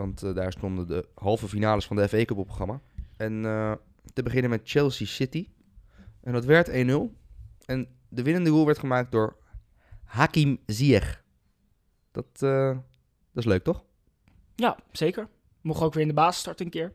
[0.00, 2.80] Want eh, daar stonden de halve finales van de FA Cup op programma.
[3.16, 3.72] En eh,
[4.12, 5.48] te beginnen met Chelsea City.
[6.20, 6.72] En dat werd 1-0.
[7.64, 9.36] En de winnende goal werd gemaakt door
[10.04, 11.22] Hakim Ziyech.
[12.12, 12.68] Dat, eh,
[13.32, 13.84] dat is leuk, toch?
[14.56, 15.28] Ja, zeker.
[15.60, 16.92] Mocht ook weer in de basis starten een keer.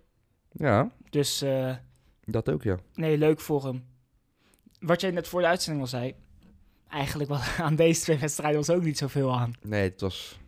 [0.51, 1.45] Ja, Dus
[2.23, 2.77] dat ook, ja.
[2.93, 3.85] nee, leuk voor hem.
[4.79, 6.15] Wat jij net voor de uitzending al zei,
[6.89, 9.53] eigenlijk was aan deze twee wedstrijden was ook niet zoveel aan.
[9.61, 10.39] Nee, het was...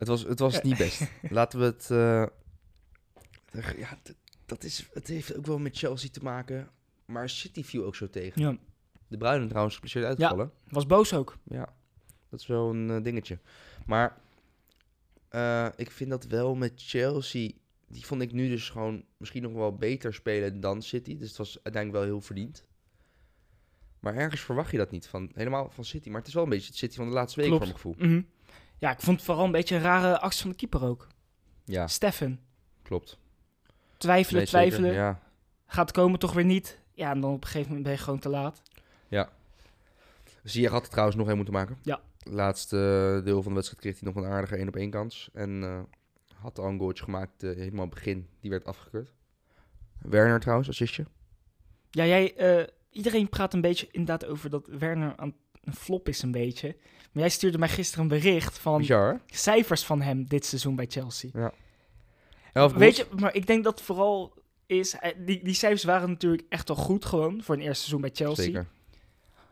[0.00, 1.02] Het was, het was niet best.
[1.38, 1.90] Laten we het...
[1.90, 3.98] eh, Ja,
[4.46, 6.68] dat is, het heeft ook wel met Chelsea te maken.
[7.04, 8.42] Maar City viel ook zo tegen.
[8.42, 8.56] Ja,
[9.08, 10.52] De Bruinen trouwens geblesseerd uitgevallen.
[10.68, 11.36] was boos ook.
[11.44, 11.74] Ja.
[12.28, 13.38] dat is wel een eh, dingetje.
[13.86, 14.16] Maar
[15.28, 17.50] eh, ik vind dat wel met Chelsea...
[17.88, 21.16] Die vond ik nu dus gewoon misschien nog wel beter spelen dan City.
[21.16, 22.64] Dus het was uiteindelijk wel heel verdiend.
[24.00, 26.08] Maar ergens verwacht je dat niet van, helemaal van City.
[26.08, 27.66] Maar het is wel een beetje het City van de laatste week, Klopt.
[27.66, 28.08] voor mijn gevoel.
[28.10, 28.22] Mhm.
[28.80, 31.06] Ja, ik vond het vooral een beetje een rare actie van de keeper ook.
[31.64, 32.40] Ja, Steffen.
[32.82, 33.18] klopt.
[33.96, 34.68] Twijfelen, Nee, zeker.
[34.68, 34.92] twijfelen.
[34.92, 35.20] Ja,
[35.66, 36.78] Gaat komen, toch weer niet.
[36.94, 38.62] Ja, en dan op een gegeven moment ben je gewoon te laat.
[40.42, 41.78] Ziyech had het trouwens nog één moeten maken.
[41.82, 42.00] Ja.
[42.22, 42.76] Laatste
[43.24, 45.30] deel van de wedstrijd kreeg hij nog een aardige 1 op 1 kans.
[45.32, 45.80] En eh,
[46.34, 48.28] had al een goaltje gemaakt eh, helemaal begin.
[48.40, 49.12] Die werd afgekeurd.
[49.98, 51.04] Werner trouwens, assistje.
[51.90, 56.22] Ja, jij, eh, iedereen praat een beetje inderdaad over dat Werner aan een flop is
[56.22, 56.76] een beetje.
[57.12, 60.86] Maar jij stuurde mij gisteren een bericht van Bizar, cijfers van hem dit seizoen bij
[60.88, 61.52] Chelsea.
[62.52, 64.34] Elf Weet je, maar ik denk dat vooral
[64.66, 68.00] is, eh, die, die cijfers waren natuurlijk echt al goed gewoon voor een eerste seizoen
[68.00, 68.44] bij Chelsea.
[68.44, 68.66] Zeker.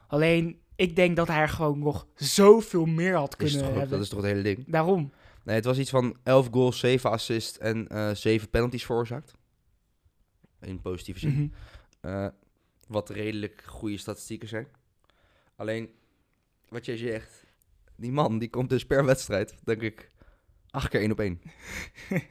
[0.06, 3.90] Alleen, ik denk dat hij er gewoon nog zoveel meer had Is kunnen toch, hebben.
[3.90, 4.64] dat is toch het hele ding?
[4.66, 5.12] Daarom.
[5.44, 9.32] Nee, het was iets van 11 goals, 7 assists en eh 7 penalties veroorzaakt.
[10.60, 11.30] In positieve zin.
[11.30, 11.48] Mhm.
[12.00, 12.28] Eh,
[12.86, 14.66] wat redelijk goede statistieken zijn.
[15.56, 15.90] Alleen,
[16.68, 17.44] wat jij zegt,
[17.96, 20.08] die man die komt dus per wedstrijd, denk ik,
[20.70, 21.40] acht keer één op één.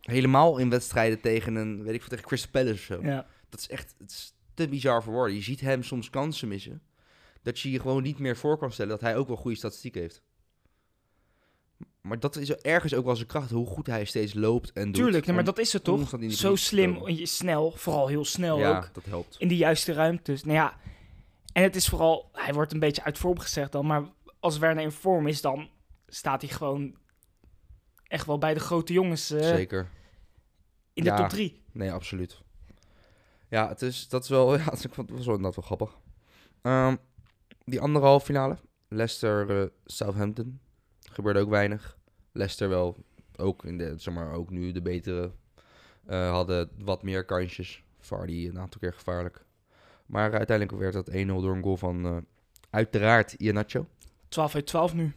[0.00, 3.02] Helemaal in wedstrijden tegen een, weet ik veel, tegen Crystal Palace of zo.
[3.02, 3.26] Ja.
[3.48, 5.34] Dat is echt het is te bizar voor woorden.
[5.36, 6.82] Je ziet hem soms kansen missen.
[7.42, 9.94] Dat je je gewoon niet meer voor kan stellen dat hij ook wel goede statistiek
[9.94, 10.22] heeft.
[12.00, 14.94] Maar dat is ergens ook wel zijn kracht, hoe goed hij steeds loopt en doet.
[14.94, 16.14] Tuurlijk, nee, maar dat is het toch?
[16.28, 18.90] Zo slim, snel, vooral heel snel Ja, ook.
[18.92, 19.36] dat helpt.
[19.38, 20.44] In de juiste ruimtes.
[20.44, 20.76] Nou ja,
[21.52, 24.02] en het is vooral, hij wordt een beetje uit vorm gezegd dan, maar
[24.40, 25.70] als Werner in vorm is, dan
[26.06, 26.96] staat hij gewoon
[28.02, 29.88] echt wel bij de grote jongens eh, Zeker.
[30.92, 31.16] in de Ja.
[31.16, 31.62] top drie.
[31.72, 32.40] Nee, absoluut.
[33.48, 35.98] Ja, het is, dat is wel, ja, ik vond het wel inderdaad wel grappig.
[36.62, 36.96] Ehm,
[37.64, 38.56] die andere halve finale,
[38.88, 40.60] Leicester-Southampton,
[41.10, 41.98] gebeurde ook weinig.
[42.32, 42.96] Leicester wel,
[43.36, 45.32] ook, in de, zeg maar, ook nu de betere,
[46.06, 47.84] eh, hadden wat meer kansjes.
[47.98, 49.44] Vardy een aantal keer gevaarlijk.
[50.12, 52.16] Maar uiteindelijk werd dat 1-0 door een goal van, eh,
[52.70, 53.86] uiteraard, Iheanacho.
[54.28, 55.12] 12 uit 12 nu.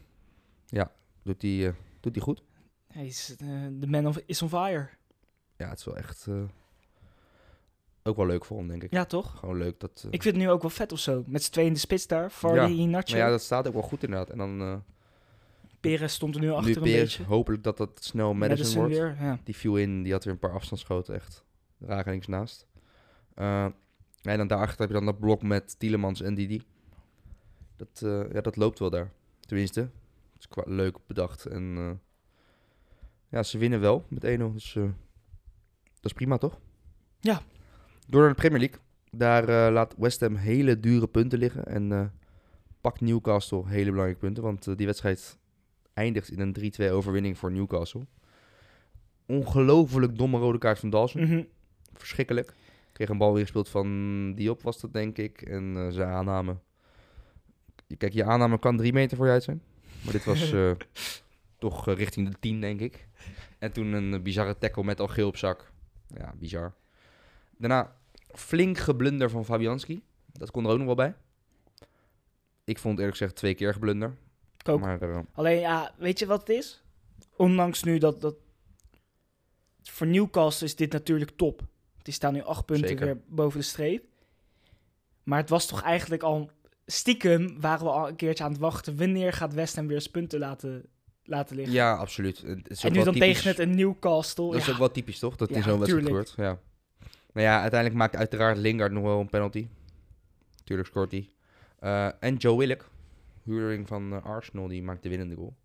[1.22, 2.42] Doet hij eh, doet die goed?
[2.86, 4.88] Hij is eh, de man of, is on fire.
[5.56, 6.28] Ja, het is wel echt
[8.02, 8.90] ook wel leuk voor hem, denk ik.
[8.92, 9.38] Ja, toch?
[9.38, 10.06] Gewoon leuk dat...
[10.10, 11.24] Ik vind het nu ook wel vet of zo.
[11.26, 12.30] Met z'n tweeën in de spits daar.
[12.30, 12.86] Vardy, Ja.
[12.86, 14.30] Maar ja, dat staat ook wel goed inderdaad.
[14.30, 14.76] En dan eh
[15.80, 17.24] Perez stond er nu nu achter een Perez, beetje.
[17.24, 18.92] hopelijk dat dat snel Madison, wordt.
[18.96, 19.38] weer, ja.
[19.44, 21.44] Die viel in, die had weer een paar afstandsschoten, echt
[21.78, 22.66] rakelings naast.
[23.34, 23.66] Eh,
[24.32, 26.62] en dan daarachter heb je dan dat blok met Tielemans en Didi.
[27.76, 29.12] Dat, eh, ja, dat loopt wel daar.
[29.40, 31.46] Tenminste, het is qua leuk bedacht.
[31.46, 31.90] En eh,
[33.28, 34.82] ja, ze winnen wel met 1-0, dus eh,
[35.94, 36.60] dat is prima toch?
[37.20, 37.40] Ja.
[38.06, 38.78] Door naar de Premier League.
[39.10, 41.66] Daar laat West Ham hele dure punten liggen.
[41.66, 42.12] En
[42.80, 44.42] pakt Newcastle hele belangrijke punten.
[44.42, 45.38] Want die wedstrijd
[45.94, 48.06] eindigt in een 3-2 overwinning voor Newcastle.
[49.26, 51.22] Ongelooflijk domme rode kaart van Dawson.
[51.22, 51.42] Mhm.
[51.92, 52.54] Verschrikkelijk.
[52.96, 55.42] Kreeg een bal weer gespeeld van Diop was dat denk ik.
[55.42, 56.56] En eh, zijn aanname.
[57.98, 59.62] Kijk, je aanname kan drie meter voor je uit zijn.
[60.02, 60.70] Maar dit was eh,
[61.58, 63.08] toch eh, richting de 10 denk ik.
[63.58, 65.72] En toen een bizarre tackle met al geel op zak.
[66.06, 66.74] Ja, bizar.
[67.56, 70.02] Daarna flink geblunder van Fabianski.
[70.32, 71.14] Dat kon er ook nog wel bij.
[72.64, 74.16] Ik vond eerlijk gezegd twee keer geblunder.
[74.64, 74.80] Ook.
[74.80, 76.82] Maar Alleen, ja, weet je wat het is?
[77.36, 78.36] Ondanks nu dat, dat...
[79.82, 81.62] Voor Newcastle is dit natuurlijk top.
[82.06, 83.04] Die staan nu acht punten Zeker.
[83.04, 84.04] weer boven de streep.
[85.22, 86.50] Maar het was toch eigenlijk al...
[86.86, 88.96] Stiekem waren we al een keertje aan het wachten.
[88.96, 90.86] Wanneer gaat West Ham weer eens punten laten,
[91.24, 91.74] laten liggen?
[91.74, 92.42] ja, absoluut.
[92.42, 94.50] Het is en nu dan typisch- tegen het een Newcastle.
[94.50, 95.36] Dat is ook wel typisch, toch?
[95.36, 96.34] Dat Ja, in zo'n wedstrijd gebeurt.
[96.36, 96.58] Ja.
[97.32, 99.68] Nou ja, uiteindelijk maakt uiteraard Lingard nog wel een penalty.
[100.64, 101.28] Tuurlijk scoort hij.
[101.78, 102.90] Eh, en Joe Willock,
[103.44, 105.56] huurling van eh, Arsenal, die maakt de winnende goal.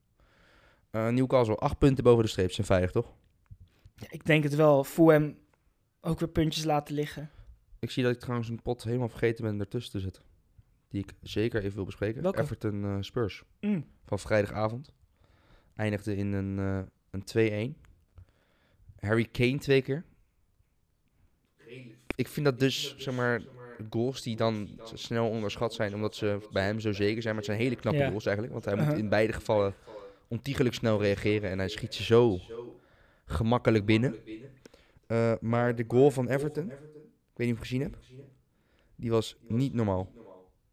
[0.92, 2.52] Eh Newcastle, acht punten boven de streep.
[2.52, 3.12] Zijn veilig, toch?
[3.96, 4.84] Ja, ik denk het wel.
[4.84, 5.36] Fulham
[6.02, 7.30] ook weer puntjes laten liggen.
[7.80, 10.24] Ik zie dat ik trouwens een pot helemaal vergeten ben ertussen te zetten.
[10.90, 12.22] Die ik zeker even wil bespreken.
[12.22, 12.42] Welke?
[12.42, 13.86] Everton eh, Spurs Mm.
[14.06, 14.94] van vrijdagavond.
[15.76, 17.78] Eindigde in een, eh, een 2-1.
[19.00, 20.04] Harry Kane twee keer.
[22.16, 23.42] Ik vind dat dus, zeg maar,
[23.90, 27.36] goals die dan snel onderschat zijn, omdat ze bij hem zo zeker zijn.
[27.36, 28.08] Maar het zijn hele knappe Ja.
[28.08, 29.00] goals eigenlijk, want hij moet Uh-huh.
[29.04, 29.74] in beide gevallen
[30.28, 32.40] ontiegelijk snel reageren en hij schiet ze zo
[33.26, 34.16] gemakkelijk binnen.
[35.12, 36.78] Eh, maar de goal van Everton, ik
[37.34, 37.98] weet niet of je gezien hebt,
[38.96, 40.12] die was niet normaal.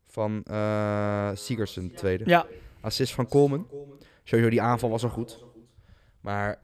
[0.06, 2.24] Van eh Sigurdsson, tweede.
[2.26, 2.46] Ja,
[2.80, 3.66] Assist van Coleman.
[4.22, 5.44] Sowieso, die aanval was al goed.
[6.20, 6.60] Maar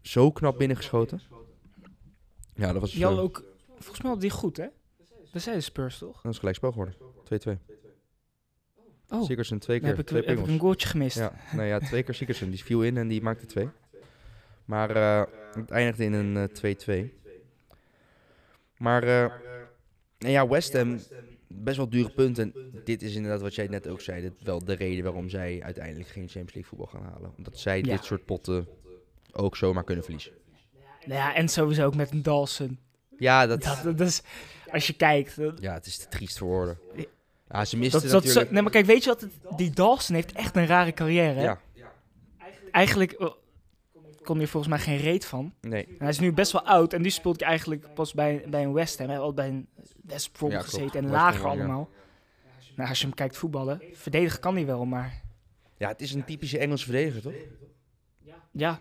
[0.00, 1.20] zo knap binnengeschoten.
[2.54, 3.44] Ja, dat was, die hadden eh, ook...
[3.68, 4.66] Volgens mij hadden die goed, hè?
[5.32, 6.22] We zeiden Spurs, toch?
[6.22, 6.94] dat is gelijkspel geworden.
[6.94, 7.76] 2-2.
[9.08, 9.88] Oh, Sigurdsson twee keer.
[9.88, 11.16] heb ik, twee heb ik een goaltje gemist.
[11.16, 12.50] Ja, nou ja, twee keer Sigurdsson.
[12.50, 13.68] Die viel in en die maakte twee.
[14.64, 14.96] Maar
[15.52, 17.17] het eindigde in een eh, 2-2.
[18.78, 19.32] Maar eh,
[20.18, 20.98] nou ja, West Ham,
[21.46, 22.52] best wel dure punten.
[22.54, 24.20] En dit is inderdaad wat jij net ook zei.
[24.22, 27.32] Dit is wel de reden waarom zij uiteindelijk geen Champions League voetbal gaan halen.
[27.36, 27.82] Omdat zij Ja.
[27.96, 28.68] dit soort potten
[29.32, 30.32] ook zomaar kunnen verliezen.
[31.04, 32.78] Nou ja, en sowieso ook met een Dawson.
[33.18, 34.22] Ja, dat, Dat, dat is...
[34.70, 35.36] Als je kijkt...
[35.36, 36.78] dat- ja, het is te triest voor woorden.
[37.48, 38.50] Ja, ze misten Dat, dat, zo- natuurlijk...
[38.50, 39.20] nee, maar kijk, weet je wat?
[39.20, 41.34] het- die Dawson heeft echt een rare carrière.
[41.34, 41.42] hè?
[41.42, 41.60] ja,
[42.70, 43.32] Eigenlijk
[44.22, 45.54] kon hij volgens mij geen reet van.
[45.60, 45.84] nee.
[45.86, 48.72] En hij is nu best wel oud en nu speelt eigenlijk pas bij, bij een
[48.72, 49.06] West Ham.
[49.06, 49.68] Hij heeft al bij een
[50.04, 51.48] West Brom Ja, gezeten en West lager ja.
[51.48, 51.88] allemaal.
[52.76, 55.22] Nou, als je hem kijkt voetballen, verdedigen kan hij wel, maar
[55.76, 57.32] Ja, het is een typische Engelse verdediger, toch?
[58.52, 58.80] ja.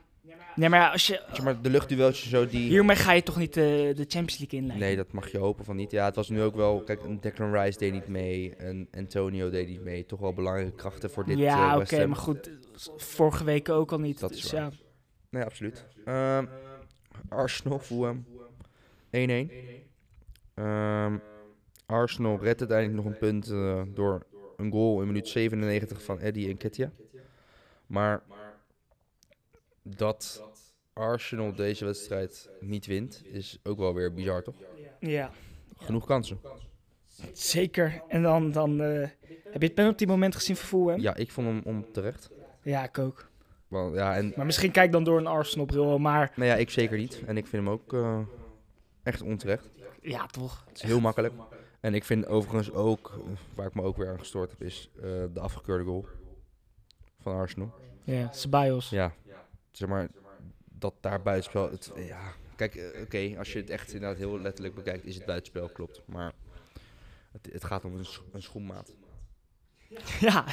[0.56, 2.70] Nee, maar als je, maar, de luchtdueltjes zo die...
[2.70, 4.88] hiermee ga je toch niet eh, de Champions League inleiden?
[4.88, 5.92] Nee, dat mag je hopen van niet.
[5.92, 6.84] Ja, het was nu ook wel...
[6.84, 8.54] Kijk, een Declan Rice deed niet mee.
[8.58, 10.06] Een Antonio deed niet mee.
[10.06, 12.52] Toch wel belangrijke krachten voor dit ja, eh, oké, maar goed.
[12.98, 14.20] Vorige week ook al niet.
[14.20, 14.62] Dat is dus waar.
[14.62, 14.72] ja.
[15.30, 15.86] Nee, absoluut.
[16.06, 16.46] Ehm,
[17.30, 18.26] Arsenal, Fulham.
[19.10, 19.52] 1-1.
[20.54, 21.18] Ehm,
[21.86, 24.26] Arsenal redt uiteindelijk nog een punt eh, door
[24.58, 26.90] een goal in minuut 97 van Eddie Nketiah.
[27.88, 28.24] Maar
[29.84, 30.44] dat
[30.94, 34.56] Arsenal deze wedstrijd niet wint, is ook wel weer bizar, toch?
[35.00, 35.32] ja,
[35.76, 36.40] Genoeg kansen.
[37.34, 38.02] zeker.
[38.08, 39.10] En dan, dan eh,
[39.44, 41.00] heb je het penalty moment gezien voor Fulham?
[41.02, 42.30] Ja, ik vond hem onterecht.
[42.62, 43.30] Ja, ik ook.
[43.68, 46.98] Want, ja, en, Maar misschien kijk dan door een Arsenal-bril, maar nou ja, ik zeker
[46.98, 47.24] niet.
[47.26, 48.20] En ik vind hem ook eh,
[49.04, 49.70] echt onterecht.
[50.02, 50.64] ja, toch.
[50.68, 51.34] Het is heel makkelijk.
[51.80, 53.20] En ik vind overigens ook,
[53.56, 55.02] waar ik me ook weer aan gestoord heb, is eh,
[55.34, 56.08] de afgekeurde goal
[57.20, 57.74] van Arsenal.
[58.04, 58.90] Ja, Ceballos.
[58.90, 59.14] Ja,
[59.72, 60.08] zeg maar,
[60.66, 62.20] dat daar buitenspel, het, ja,
[62.56, 66.02] kijk, eh, oké, als je het echt inderdaad heel letterlijk bekijkt, is het buitenspel, klopt.
[66.06, 66.34] Maar
[67.32, 68.94] het, het gaat om een, een schoenmaat.
[70.20, 70.46] Ja,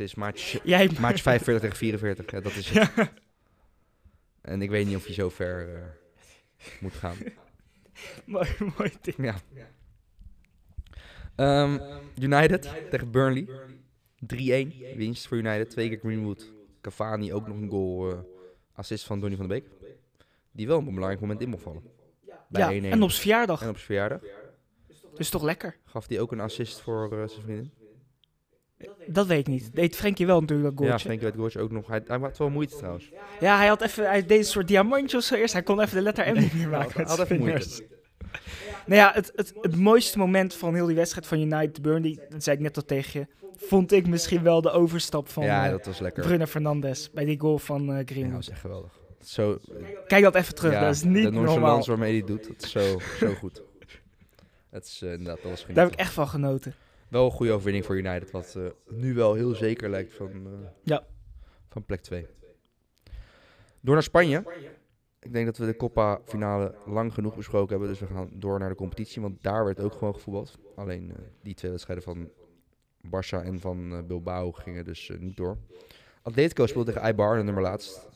[0.00, 0.90] Het is jij...
[1.00, 3.12] maatje 45 tegen 44, ja, dat is het.
[4.40, 5.82] En ik weet niet of je zo ver eh,
[6.80, 7.16] moet gaan.
[8.24, 9.16] mooi, mooi ding.
[9.16, 9.34] Ja.
[11.36, 11.78] Ehm,
[12.20, 13.48] United tegen Burnley.
[14.26, 15.70] 3-1 winst voor United.
[15.70, 16.52] Twee keer Greenwood.
[16.80, 18.10] Cavani ook nog een goal.
[18.10, 18.18] eh,
[18.72, 19.68] assist van Donny van de Beek.
[20.52, 21.82] Die wel op een belangrijk moment in mocht vallen.
[22.48, 22.84] Bij Ja, 1-1.
[22.92, 23.62] en op zijn verjaardag.
[23.62, 24.20] En op zijn verjaardag
[25.14, 25.76] Dus toch lekker.
[25.84, 27.72] gaf hij ook een assist voor eh, zijn vriendin.
[29.06, 29.74] Dat weet ik niet.
[29.74, 30.98] Deed Frenkie wel natuurlijk dat Ja.
[30.98, 31.86] Frenkie werd goaltje ook nog.
[31.86, 33.10] Hij, hij had wel moeite trouwens.
[33.40, 35.52] Ja, hij had even, hij deed een soort diamantje of zo eerst.
[35.52, 36.92] Hij kon even de letter M niet meer maken.
[36.94, 37.84] Hij had even moeite.
[38.86, 42.42] Nou ja, het, het, het mooiste moment van heel die wedstrijd van United Burnley, dat
[42.42, 43.26] zei ik net al tegen je,
[43.66, 46.22] vond ik misschien wel de overstap van ja, eh, dat was lekker.
[46.24, 48.34] Bruno Fernandes bij die goal van eh, Ja, dat Greenwood.
[48.34, 48.92] was echt geweldig.
[49.24, 49.58] Zo,
[50.06, 51.84] Kijk dat even terug, ja, dat is niet de normaal.
[51.84, 53.62] waarmee hij doet, dat is zo, zo goed.
[54.70, 56.74] Het is eh, inderdaad, dat was Daar heb ik echt van genoten.
[57.10, 60.68] Wel een goede overwinning voor United, wat eh, nu wel heel zeker lijkt van, eh,
[60.82, 61.06] Ja.
[61.68, 62.26] van plek 2.
[63.80, 64.42] Door naar Spanje.
[65.20, 68.58] Ik denk dat we de Copa finale lang genoeg besproken hebben, dus we gaan door
[68.58, 70.58] naar de competitie, want daar werd ook gewoon gevoetbald.
[70.76, 72.30] Alleen eh, die twee wedstrijden van
[73.06, 75.56] Barça en van Bilbao gingen dus niet door.
[76.22, 78.08] Atletico speelde tegen Eibar, de nummer laatst.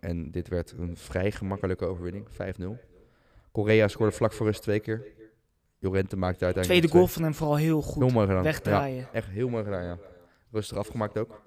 [0.00, 2.78] En dit werd een vrij gemakkelijke overwinning, 5-0.
[3.52, 5.06] Korea scoorde vlak voor rust twee keer.
[5.86, 8.02] Jorente maakte uiteindelijk Tweede goal van hem vooral heel goed.
[8.02, 8.42] Heel mooi gedaan.
[8.42, 9.08] Ja, Wegdraaien.
[9.12, 9.98] echt heel mooi gedaan, ja.
[10.52, 11.42] Rustig afgemaakt ook.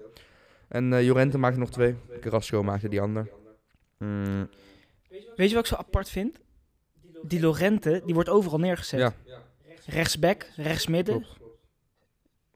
[0.68, 1.94] En eh Jorente maakte nog twee.
[2.20, 3.30] Carrasco maakte die ander.
[3.98, 4.48] Mm,
[5.36, 6.40] Weet je wat ik zo apart vind?
[7.22, 9.00] Die Lorente, die wordt overal neergezet.
[9.00, 9.12] ja,
[9.86, 11.38] Rechtsback, rechtsmidden, klopt.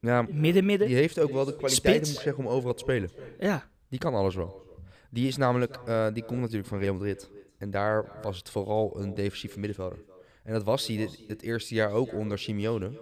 [0.00, 0.86] Ja, midden-midden.
[0.88, 2.08] die heeft ook wel de kwaliteiten, Spits.
[2.08, 3.10] moet ik zeggen, om overal te spelen.
[3.40, 4.62] Ja, Die kan alles wel.
[5.10, 7.30] Die is namelijk, eh, die komt natuurlijk van Real Madrid.
[7.58, 9.98] En daar was het vooral een defensieve middenvelder.
[10.44, 13.00] En dat was hij het eerste jaar ook onder Simeone.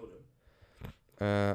[1.15, 1.51] Eh,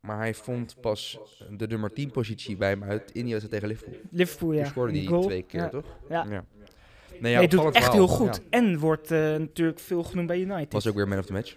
[0.00, 1.18] maar hij vond pas
[1.50, 3.94] de nummer 10 positie bij hem uit in die tegen Liverpool.
[4.10, 4.60] Liverpool, ja.
[4.62, 5.22] Toen scoorde Die goal.
[5.22, 5.68] twee keer, Ja.
[5.68, 5.84] toch?
[6.08, 6.24] Ja.
[6.24, 6.40] Nee,
[7.20, 8.36] Nee, hij doet het echt heel goed.
[8.36, 8.42] Ja.
[8.50, 10.72] En wordt eh, natuurlijk veel genoemd bij United.
[10.72, 11.56] Was ook weer man of the match.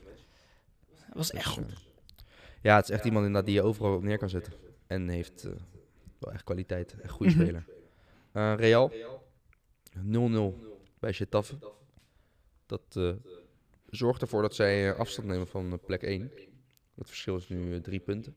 [1.13, 1.72] was echt Dus, goed.
[1.72, 1.78] eh,
[2.62, 4.54] ja, het is echt iemand inderdaad die je overal op neer kan zetten.
[4.88, 5.43] En heeft
[6.19, 6.95] wel echt kwaliteit.
[7.02, 7.41] Echt goede Mhm.
[7.41, 7.65] speler.
[8.58, 8.91] Real.
[10.02, 10.56] 0-0
[11.00, 11.58] bij Getafe.
[12.65, 13.00] Dat
[13.89, 16.32] zorgt ervoor dat zij eh, afstand nemen van eh, plek 1.
[16.95, 18.34] Het verschil is nu eh, drie punten.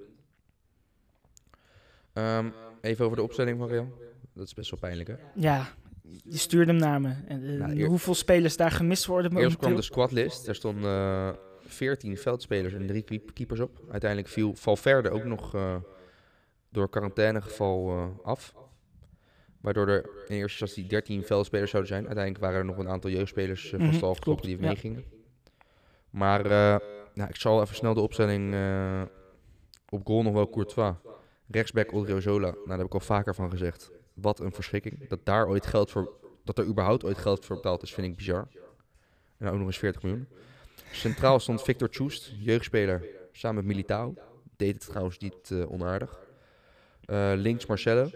[2.12, 2.48] Ehm,
[2.80, 3.92] even over de opstelling van Real.
[4.34, 5.14] Dat is best wel pijnlijk, hè?
[5.34, 5.68] Ja,
[6.24, 7.14] je stuurde hem naar me.
[7.26, 10.48] En, Nou, eer- hoeveel spelers daar gemist worden Eerst kwam de squadlist.
[10.48, 11.30] Er stonden eh
[11.64, 13.80] 14 veldspelers en drie keep- keepers op.
[13.90, 15.56] Uiteindelijk viel Valverde ook nog
[16.68, 17.90] door quarantainegeval
[18.22, 18.54] af.
[19.60, 22.06] Waardoor er in eerste instantie 13 veldspelers zouden zijn.
[22.06, 24.62] Uiteindelijk waren er nog een aantal jeugdspelers uh, van Mhm, stal klopt, die ja.
[26.12, 26.48] Maar
[27.14, 29.02] nou, ik zal even snel de opstelling eh,
[29.88, 30.94] op goal nog wel Courtois.
[31.48, 32.50] Rechtsback Odriozola.
[32.50, 33.90] Nou, daar heb ik al vaker van gezegd.
[34.14, 35.08] Wat een verschrikking.
[35.08, 36.20] Dat daar ooit geld voor...
[36.44, 38.48] Dat er überhaupt ooit geld voor betaald is, vind ik bizar.
[39.38, 40.28] En ook nog eens 40 miljoen.
[40.90, 44.14] Centraal stond Victor Tjoest, jeugdspeler, samen met Militao.
[44.56, 46.20] Deed het trouwens niet eh, onaardig.
[47.34, 48.10] Links Marcelo.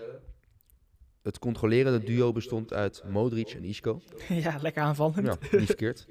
[1.22, 4.00] Het controlerende duo bestond uit Modric en Isco.
[4.28, 5.26] ja, lekker aanvallend.
[5.26, 6.06] Ja, niet verkeerd.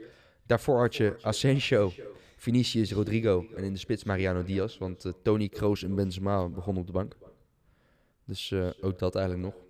[0.46, 1.92] Daarvoor had je Asensio,
[2.38, 4.78] Vinicius, Rodrigo en in de spits Mariano Diaz.
[4.78, 7.16] Want eh, Tony Kroos en Benzema begonnen op de bank.
[8.26, 9.64] Dus eh, ook dat eigenlijk nog.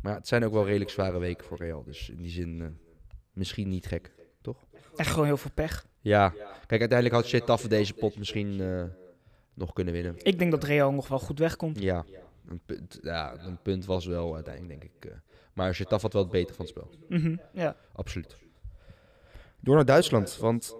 [0.00, 1.82] Maar ja, het zijn ook wel redelijk zware weken voor Real.
[1.84, 2.66] Dus in die zin eh,
[3.32, 4.14] misschien niet gek.
[4.96, 5.86] Echt gewoon heel veel pech.
[6.00, 6.28] Ja,
[6.66, 8.56] kijk, uiteindelijk had Getafe deze pot misschien
[9.54, 10.14] nog kunnen winnen.
[10.18, 11.80] Ik denk dat Real nog wel goed wegkomt.
[11.80, 12.04] Ja,
[12.48, 15.12] een punt, ja, een punt was wel uiteindelijk, denk ik.
[15.52, 16.90] maar Getafe had wel het beter van het spel.
[17.08, 17.76] Mhm, ja.
[17.92, 18.36] Absoluut.
[19.60, 20.76] Door naar Duitsland, want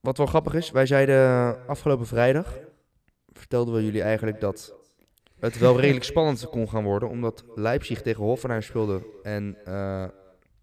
[0.00, 2.58] wat wel grappig is, wij zeiden afgelopen vrijdag,
[3.32, 4.76] vertelden we jullie eigenlijk dat
[5.38, 10.04] het wel redelijk spannend kon gaan worden, omdat Leipzig tegen Hoffenheim speelde en eh,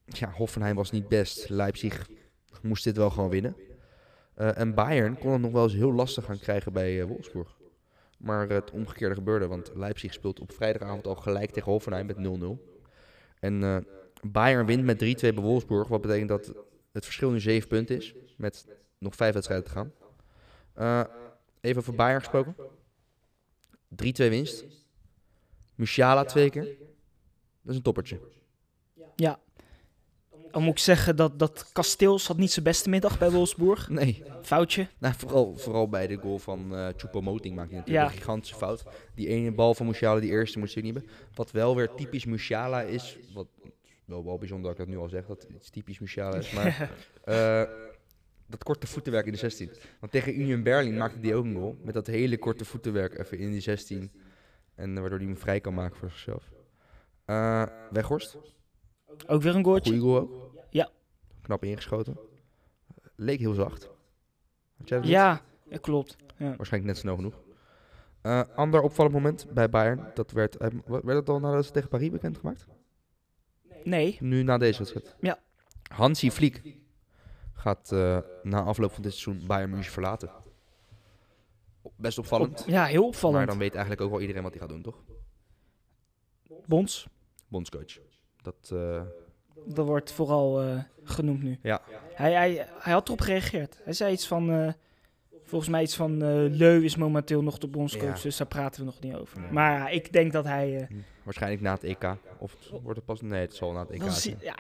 [0.06, 1.50] ja, Hoffenheim was niet best.
[1.50, 2.10] Leipzig
[2.62, 3.56] moest dit wel gewoon winnen.
[4.36, 7.58] Eh, en Bayern kon het nog wel eens heel lastig gaan krijgen bij eh, Wolfsburg.
[8.18, 12.20] Maar het omgekeerde gebeurde, want Leipzig speelt op vrijdagavond al gelijk tegen Hoffenheim met 0-0.
[13.40, 13.86] En
[14.22, 16.54] Bayern wint met 3-2 bij Wolfsburg, wat betekent dat
[16.96, 18.66] het verschil nu 7 punten is, met
[18.98, 19.92] nog 5 wedstrijden te gaan.
[20.74, 21.04] Eh,
[21.62, 22.56] even over Bayern gesproken.
[23.88, 24.66] 3-2 winst.
[25.76, 26.64] Musiala twee keer.
[27.62, 28.20] Dat is een toppertje.
[29.16, 29.40] ja.
[30.52, 33.90] Dan moet ik zeggen dat, dat Kasteels had niet zijn beste middag bij Wolfsburg.
[33.90, 34.88] Nee, Foutje.
[34.98, 38.12] nou, vooral, vooral bij de goal van eh Choupo-Moting maakt hij natuurlijk Ja.
[38.14, 38.84] een gigantische fout.
[39.16, 41.12] Die ene bal van Musiala, die eerste, moest hij niet hebben.
[41.34, 43.48] Wat wel weer typisch Musiala is, wat
[44.06, 46.92] wel, wel bijzonder dat ik dat nu al zeg, dat iets typisch Musiala is, maar
[47.24, 47.64] eh,
[48.48, 49.72] dat korte voetenwerk in de 16.
[50.00, 53.38] Want tegen Union Berlin maakte hij ook een goal, met dat hele korte voetenwerk even
[53.38, 54.12] in die 16.
[54.76, 56.52] En eh, waardoor hij hem vrij kan maken voor zichzelf.
[57.26, 58.38] Eh Weghorst,
[59.28, 59.90] Ook weer een goaltje.
[59.90, 60.64] goeie goal ook.
[60.70, 60.90] Ja.
[61.42, 62.18] Knap ingeschoten.
[63.16, 63.90] Leek heel zacht.
[64.78, 65.08] Dat?
[65.08, 66.16] Ja, ja, klopt.
[66.38, 66.56] Ja.
[66.56, 67.44] Waarschijnlijk net snel genoeg.
[68.22, 70.12] Eh, ander opvallend moment bij Bayern.
[70.14, 72.66] Dat werd, werd het al nadat ze tegen Paris bekendgemaakt?
[73.84, 74.18] Nee.
[74.20, 75.16] Nu na deze wedstrijd.
[75.20, 75.40] Ja.
[75.88, 76.62] Hansi Flick
[77.54, 80.30] gaat eh, na afloop van dit seizoen Bayern München verlaten.
[81.96, 82.64] Best opvallend.
[82.68, 83.48] Ja, heel maar opvallend.
[83.48, 85.04] dan weet eigenlijk ook wel iedereen wat hij gaat doen, toch?
[86.66, 87.08] Bons,
[87.48, 88.00] Bondscoach.
[88.42, 89.02] Dat, eh,
[89.66, 91.60] dat wordt vooral eh, genoemd nu.
[91.62, 91.82] Ja.
[92.14, 93.80] Hij, hij, hij had erop gereageerd.
[93.84, 94.76] Hij zei iets van,
[95.46, 98.24] volgens mij iets van, eh Leu is momenteel nog de bondscoach, Ja.
[98.24, 99.40] dus daar praten we nog niet over.
[99.40, 99.52] Nee.
[99.52, 100.76] Maar ja, ik denk dat hij...
[100.90, 102.16] eh, waarschijnlijk na het EK.
[102.40, 103.22] Of het- wordt het pas...
[103.22, 104.38] Nee, het zal na het EK wel, zijn.
[104.40, 104.56] zie- ja,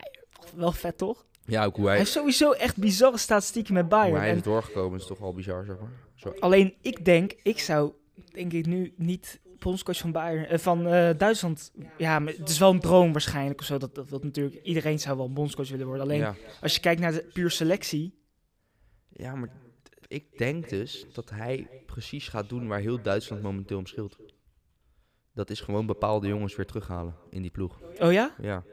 [0.55, 1.25] wel vet toch?
[1.45, 4.19] Ja, ook hoe Hij hij, heeft sowieso echt bizarre statistieken met Bayern.
[4.19, 6.39] hij En is doorgekomen is toch al bizar, zeg maar.
[6.39, 7.91] Alleen ik denk, ik zou
[8.33, 10.83] denk ik nu niet bondscoach van Bayern, eh, van
[11.17, 11.71] Duitsland.
[11.97, 13.77] Ja, maar het is wel een droom waarschijnlijk of zo.
[13.77, 16.03] Dat, dat, dat natuurlijk iedereen zou wel een bondscoach willen worden.
[16.03, 16.35] Alleen Ja.
[16.61, 18.13] als je kijkt naar de puur selectie,
[19.09, 19.49] Ja, maar
[20.15, 24.17] ik denk dus dat hij precies gaat doen waar heel Duitsland momenteel om scheelt.
[25.33, 27.79] Dat is gewoon bepaalde jongens weer terughalen in die ploeg.
[27.99, 28.35] oh ja?
[28.41, 28.63] Ja.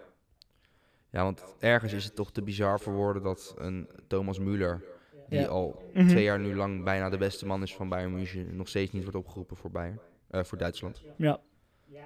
[1.10, 4.80] Ja, want ergens is het toch te bizar voor woorden dat een Thomas Müller,
[5.28, 5.46] die Ja.
[5.46, 6.08] al Mhm.
[6.08, 9.02] twee jaar nu lang bijna de beste man is van Bayern München, nog steeds niet
[9.02, 11.02] wordt opgeroepen voor Bayern, eh, voor Duitsland.
[11.16, 11.40] Ja.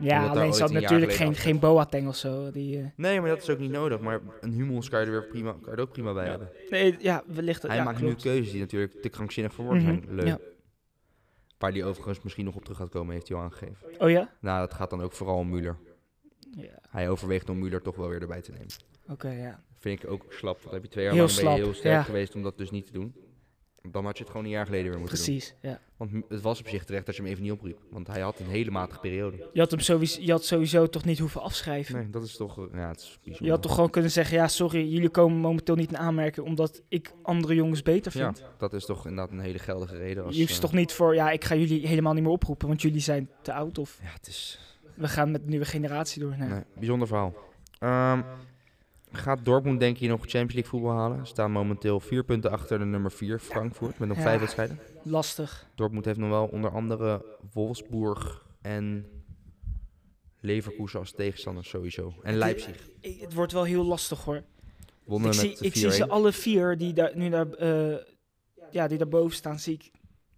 [0.00, 2.50] Ja, alleen ze had natuurlijk geen, geen Boateng of zo.
[2.50, 4.00] Die, eh, Nee, maar dat is ook niet nodig.
[4.00, 6.50] Maar een Hummels kan je er weer prima, kan je er ook prima bij hebben.
[6.70, 7.62] nee, ja, wellicht.
[7.62, 8.24] Hij ja, maakt klopt.
[8.24, 10.02] nu keuzes die natuurlijk te krankzinnig voor woorden zijn.
[10.04, 10.26] Mhm, Leuk.
[10.26, 10.38] ja.
[11.58, 13.76] Waar die overigens misschien nog op terug gaat komen, heeft hij al aangegeven.
[13.98, 14.30] Oh ja?
[14.40, 15.76] Nou, dat gaat dan ook vooral om Müller.
[16.50, 18.66] Ja, Hij overweegt om Müller toch wel weer erbij te nemen.
[19.08, 19.64] oké, ja.
[19.78, 20.60] Vind ik ook slap.
[20.60, 22.02] Want heb je twee jaar Heel lang slap, heel sterk ja.
[22.02, 23.14] geweest om dat dus niet te doen.
[23.92, 25.68] Dan had je het gewoon een jaar geleden weer moeten Precies, ja.
[25.70, 25.78] doen.
[25.96, 27.78] Want het was op zich terecht dat je hem even niet opriep.
[27.90, 29.48] Want hij had een hele matige periode.
[29.52, 31.94] Je had hem sowieso, je had sowieso toch niet hoeven afschrijven.
[31.96, 32.58] Nee, dat is toch...
[32.58, 33.38] eh, Ja, het is.
[33.38, 36.82] Je had toch gewoon kunnen zeggen, ja, sorry, jullie komen momenteel niet in aanmerking omdat
[36.88, 38.44] ik andere jongens beter Ja, vind.
[38.58, 40.24] dat is toch inderdaad een hele geldige reden.
[40.24, 42.68] Als, je hoeft eh, toch niet voor, ja, ik ga jullie helemaal niet meer oproepen,
[42.68, 44.60] want jullie zijn te oud of Ja, het is...
[44.94, 46.34] we gaan met de nieuwe generatie door.
[46.38, 46.48] Nee.
[46.48, 47.34] Nee, bijzonder verhaal.
[47.78, 48.20] Ehm,
[49.12, 51.26] gaat Dortmund denk je nog Champions League voetbal halen?
[51.26, 54.22] Staan momenteel vier punten achter de nummer vier, Frankfurt, met nog Ja.
[54.22, 54.78] vijf wedstrijden.
[55.02, 55.66] Lastig.
[55.74, 59.06] Dortmund heeft nog wel onder andere Wolfsburg en
[60.40, 62.14] Leverkusen als tegenstanders sowieso.
[62.22, 62.88] En Leipzig.
[63.00, 64.42] Het wordt wel heel lastig hoor.
[65.04, 66.08] Wonnen Ik, zie, ik zie ze 4-1.
[66.10, 67.96] alle vier die daar nu daar, eh,
[68.70, 69.90] ja, die daarboven staan, zie ik.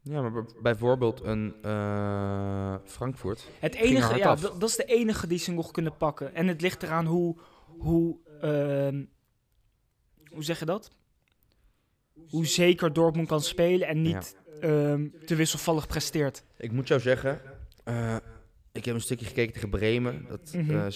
[0.02, 3.48] Ja, maar bijvoorbeeld een eh, Frankfurt.
[3.58, 4.40] Het enige, ja, af.
[4.40, 6.34] dat is de enige die ze nog kunnen pakken.
[6.34, 7.36] En het ligt eraan hoe,
[7.78, 9.04] hoe, ehm,
[10.32, 10.90] hoe zeg je dat?
[12.30, 16.44] Hoe zeker Dortmund kan spelen en niet ehm, te wisselvallig presteert.
[16.56, 17.40] Ik moet jou zeggen,
[17.84, 18.16] eh,
[18.72, 20.24] ik heb een stukje gekeken tegen Bremen.
[20.28, 20.70] Dat, Mhm.
[20.70, 20.86] eh,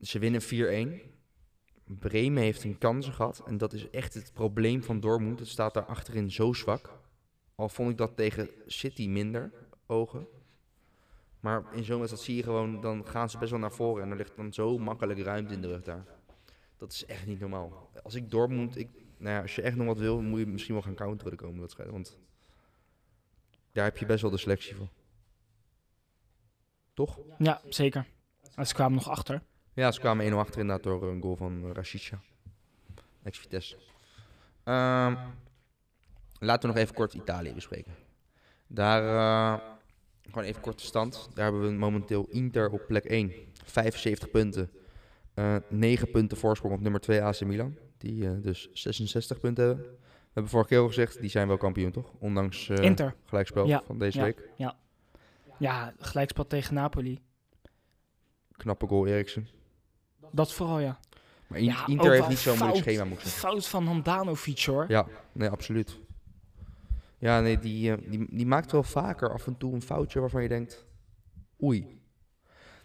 [0.00, 1.00] ze winnen 4-1.
[1.84, 3.42] Bremen heeft een kansen gehad.
[3.46, 5.38] En dat is echt het probleem van Dortmund.
[5.38, 6.98] Het staat daar achterin zo zwak.
[7.54, 9.52] Al vond ik dat tegen City minder
[9.86, 10.26] ogen.
[11.40, 14.02] Maar in zo'n wedstrijd zie je gewoon, dan gaan ze best wel naar voren.
[14.04, 16.04] En er ligt dan zo makkelijk ruimte in de rug daar.
[16.82, 17.90] Dat is echt niet normaal.
[18.02, 20.74] Als ik Dortmund, ik, nou ja, als je echt nog wat wil, moet je misschien
[20.74, 21.94] wel gaan counteren de komende wedstrijden.
[21.94, 22.18] Want
[23.72, 24.88] daar heb je best wel de selectie voor.
[26.94, 27.18] Toch?
[27.38, 28.06] Ja, zeker.
[28.54, 29.42] En ze kwamen nog achter.
[29.72, 32.20] Ja, ze kwamen 1-0 achter inderdaad door een goal van uh, Rashica.
[33.22, 33.76] Ex-Vitesse.
[34.64, 35.16] Ehm,
[36.38, 37.94] laten we nog even kort Italië bespreken.
[38.66, 39.66] Daar, eh,
[40.26, 41.30] gewoon even kort de stand.
[41.34, 43.32] Daar hebben we momenteel Inter op plek 1.
[43.64, 44.70] 75 punten.
[45.34, 47.76] Eh 9 punten voorsprong op nummer 2 AC Milan.
[47.98, 49.84] Die eh, dus 66 punten hebben.
[49.84, 49.98] We
[50.32, 52.12] hebben vorige keer al gezegd, die zijn wel kampioen toch?
[52.18, 53.14] Ondanks Inter.
[53.24, 54.24] gelijkspel Ja, van deze ja.
[54.24, 54.48] week.
[55.58, 57.20] Ja, gelijkspel tegen Napoli.
[58.56, 59.48] Knappe goal Eriksen.
[60.32, 60.98] Dat vooral, ja.
[61.46, 63.40] Maar In- Ja, Inter heeft niet zo'n moeilijk schema, moet ik zeggen.
[63.40, 64.84] Fout van Handanovic, hoor.
[64.88, 65.98] Ja, nee, absoluut.
[67.18, 70.48] Ja, nee, die, die, die maakt wel vaker af en toe een foutje waarvan je
[70.48, 70.86] denkt,
[71.62, 72.00] oei.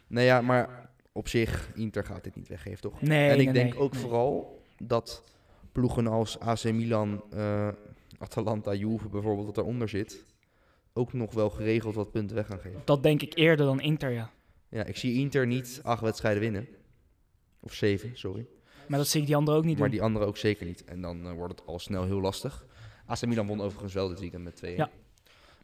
[0.08, 0.87] Nee, ja, maar
[1.18, 3.02] op zich, Inter gaat dit niet weggeven, toch?
[3.02, 5.24] Nee, en ik nee, denk nee, ook vooral dat
[5.72, 7.68] ploegen als AC Milan, eh,
[8.18, 10.26] Atalanta, Juve bijvoorbeeld, dat eronder zit,
[10.94, 12.82] ook nog wel geregeld wat punten weg gaan geven.
[12.86, 14.32] Dat denk ik eerder dan Inter, ja.
[14.70, 16.68] Ja, ik zie Inter niet acht wedstrijden winnen.
[17.60, 18.48] Of zeven, sorry.
[18.88, 19.98] Maar dat zie ik die anderen ook niet Maar doen.
[19.98, 20.84] die andere ook zeker niet.
[20.84, 22.66] En dan eh, wordt het al snel heel lastig.
[23.06, 24.90] AC Milan won overigens wel dit weekend met 2 Ja.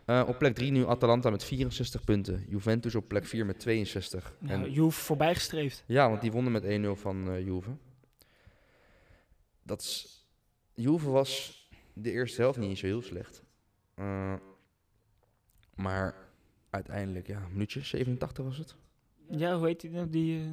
[0.06, 2.46] Eh, op plek 3 nu Atalanta met 64 punten.
[2.48, 4.36] Juventus op plek 4 met 62.
[4.40, 5.84] Ja, en, Juve voorbijgestreefd.
[5.88, 7.78] ja, want die wonnen met 1-0 van eh Juve.
[9.64, 10.26] Dat is,
[10.74, 11.62] Juve was
[11.94, 13.44] de eerste helft niet zo heel slecht.
[13.96, 14.34] Eh,
[15.76, 16.16] maar
[16.70, 18.76] uiteindelijk, ja, minuutje, 87 was het.
[19.30, 20.10] Ja, hoe heet die nou?
[20.10, 20.50] Die eh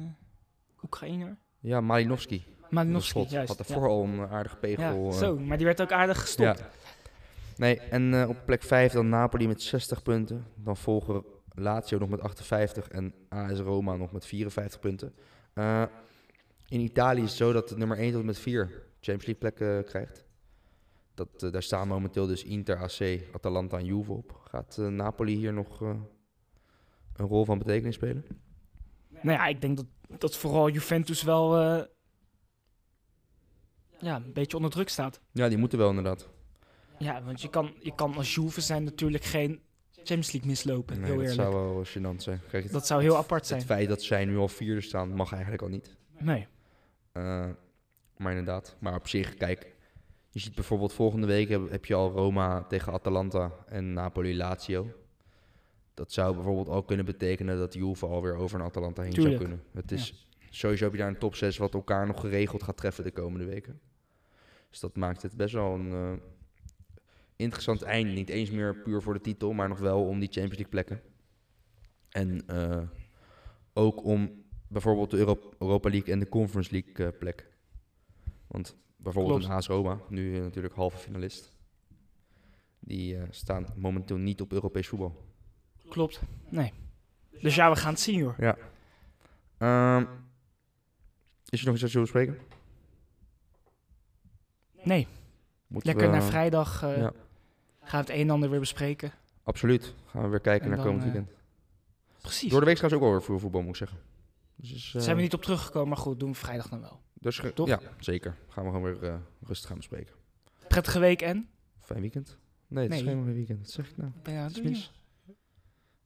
[0.83, 1.37] Oekraïner?
[1.59, 1.81] Ja.
[1.81, 2.45] Malinovski,
[2.99, 3.29] Schot.
[3.29, 3.47] juist.
[3.47, 3.63] Had ja.
[3.63, 5.05] daarvoor al een aardige pegel.
[5.05, 6.59] Ja, zo, maar die werd ook aardig gestopt.
[6.59, 6.69] Ja.
[7.57, 10.45] Nee, en eh, op plek 5 dan Napoli met 60 punten.
[10.55, 11.23] Dan volgen
[11.53, 15.13] Lazio nog met 58 en AS Roma nog met 54 punten.
[15.53, 15.83] Eh,
[16.67, 18.67] in Italië is het zo dat de nummer 1 tot met 4
[18.99, 20.25] Champions League plekken eh, krijgt.
[21.13, 24.41] Dat, daar staan momenteel dus Inter, AC, Atalanta en Juve op.
[24.43, 26.07] Gaat Napoli hier nog een
[27.15, 28.25] rol van betekenis spelen?
[29.09, 29.85] Nou ja, ik denk dat,
[30.17, 31.57] dat vooral Juventus wel
[33.99, 35.21] ja, een beetje onder druk staat.
[35.31, 36.29] Ja, die moeten wel inderdaad.
[37.01, 41.05] Ja, want je kan, je kan als Juve zijn natuurlijk geen Champions League mislopen, Nee,
[41.05, 41.41] heel dat eerlijk.
[41.51, 42.39] zou wel gênant zijn.
[42.49, 43.59] Kijk, het, Dat zou heel apart zijn.
[43.59, 45.95] het feit dat zij nu al vierde staan mag eigenlijk al niet.
[46.19, 46.47] Nee.
[47.11, 47.49] Eh,
[48.17, 49.75] maar inderdaad, maar op zich, kijk,
[50.29, 54.87] je ziet bijvoorbeeld volgende week heb, heb je al Roma tegen Atalanta en Napoli-Lazio.
[55.93, 59.35] Dat zou bijvoorbeeld ook kunnen betekenen dat Juve alweer over een Atalanta heen Tuurlijk.
[59.37, 59.65] zou kunnen.
[59.73, 63.03] Het is sowieso heb je daar een top 6 wat elkaar nog geregeld gaat treffen
[63.03, 63.79] de komende weken.
[64.69, 66.11] Dus dat maakt het best wel een eh,
[67.41, 68.11] interessant einde.
[68.11, 71.01] Niet eens meer puur voor de titel, maar nog wel om die Champions League plekken.
[72.09, 72.81] En eh,
[73.73, 77.49] ook om bijvoorbeeld de Euro- Europa League en de Conference League eh, plek.
[78.47, 79.51] Want bijvoorbeeld Klopt.
[79.51, 81.51] een AS Roma, nu eh, natuurlijk halve finalist.
[82.79, 85.25] Die staan momenteel niet op Europees voetbal.
[85.89, 86.21] Klopt.
[86.49, 86.73] Nee.
[87.41, 88.35] Dus ja, we gaan het zien hoor.
[88.37, 88.57] Ja.
[89.57, 90.05] Ehm,
[91.49, 92.37] is er nog iets wat je wil bespreken?
[94.83, 95.07] Nee,
[95.67, 97.13] Moeten lekker we- naar vrijdag ja.
[97.91, 99.11] Gaan we het een en ander weer bespreken.
[99.43, 99.93] Absoluut.
[100.05, 101.37] Gaan we weer kijken En naar dan, komend eh, weekend.
[102.21, 102.49] Precies.
[102.49, 103.99] Door de week trouwens ook wel weer voor voetbal, moet ik zeggen.
[104.55, 107.01] Dus, eh, zijn we niet op teruggekomen, maar goed, doen we vrijdag dan wel.
[107.13, 107.67] dus toch?
[107.67, 108.35] Ja, zeker.
[108.49, 110.15] Gaan we gewoon weer eh, rustig gaan bespreken.
[110.67, 111.49] Prettige week en?
[111.79, 112.37] Fijn weekend?
[112.67, 113.59] Nee, het is geen weekend.
[113.59, 114.11] Wat zeg ik nou?
[114.63, 114.91] Mis.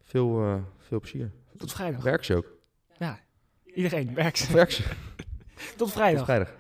[0.02, 1.32] Veel, veel plezier.
[1.58, 2.04] Tot vrijdag.
[2.04, 2.52] Werk ze ook?
[2.98, 3.20] Ja,
[3.64, 4.52] iedereen werkt.
[4.52, 4.84] Werk ze?
[4.84, 6.26] Tot Tot vrijdag.
[6.26, 6.54] vrijdag.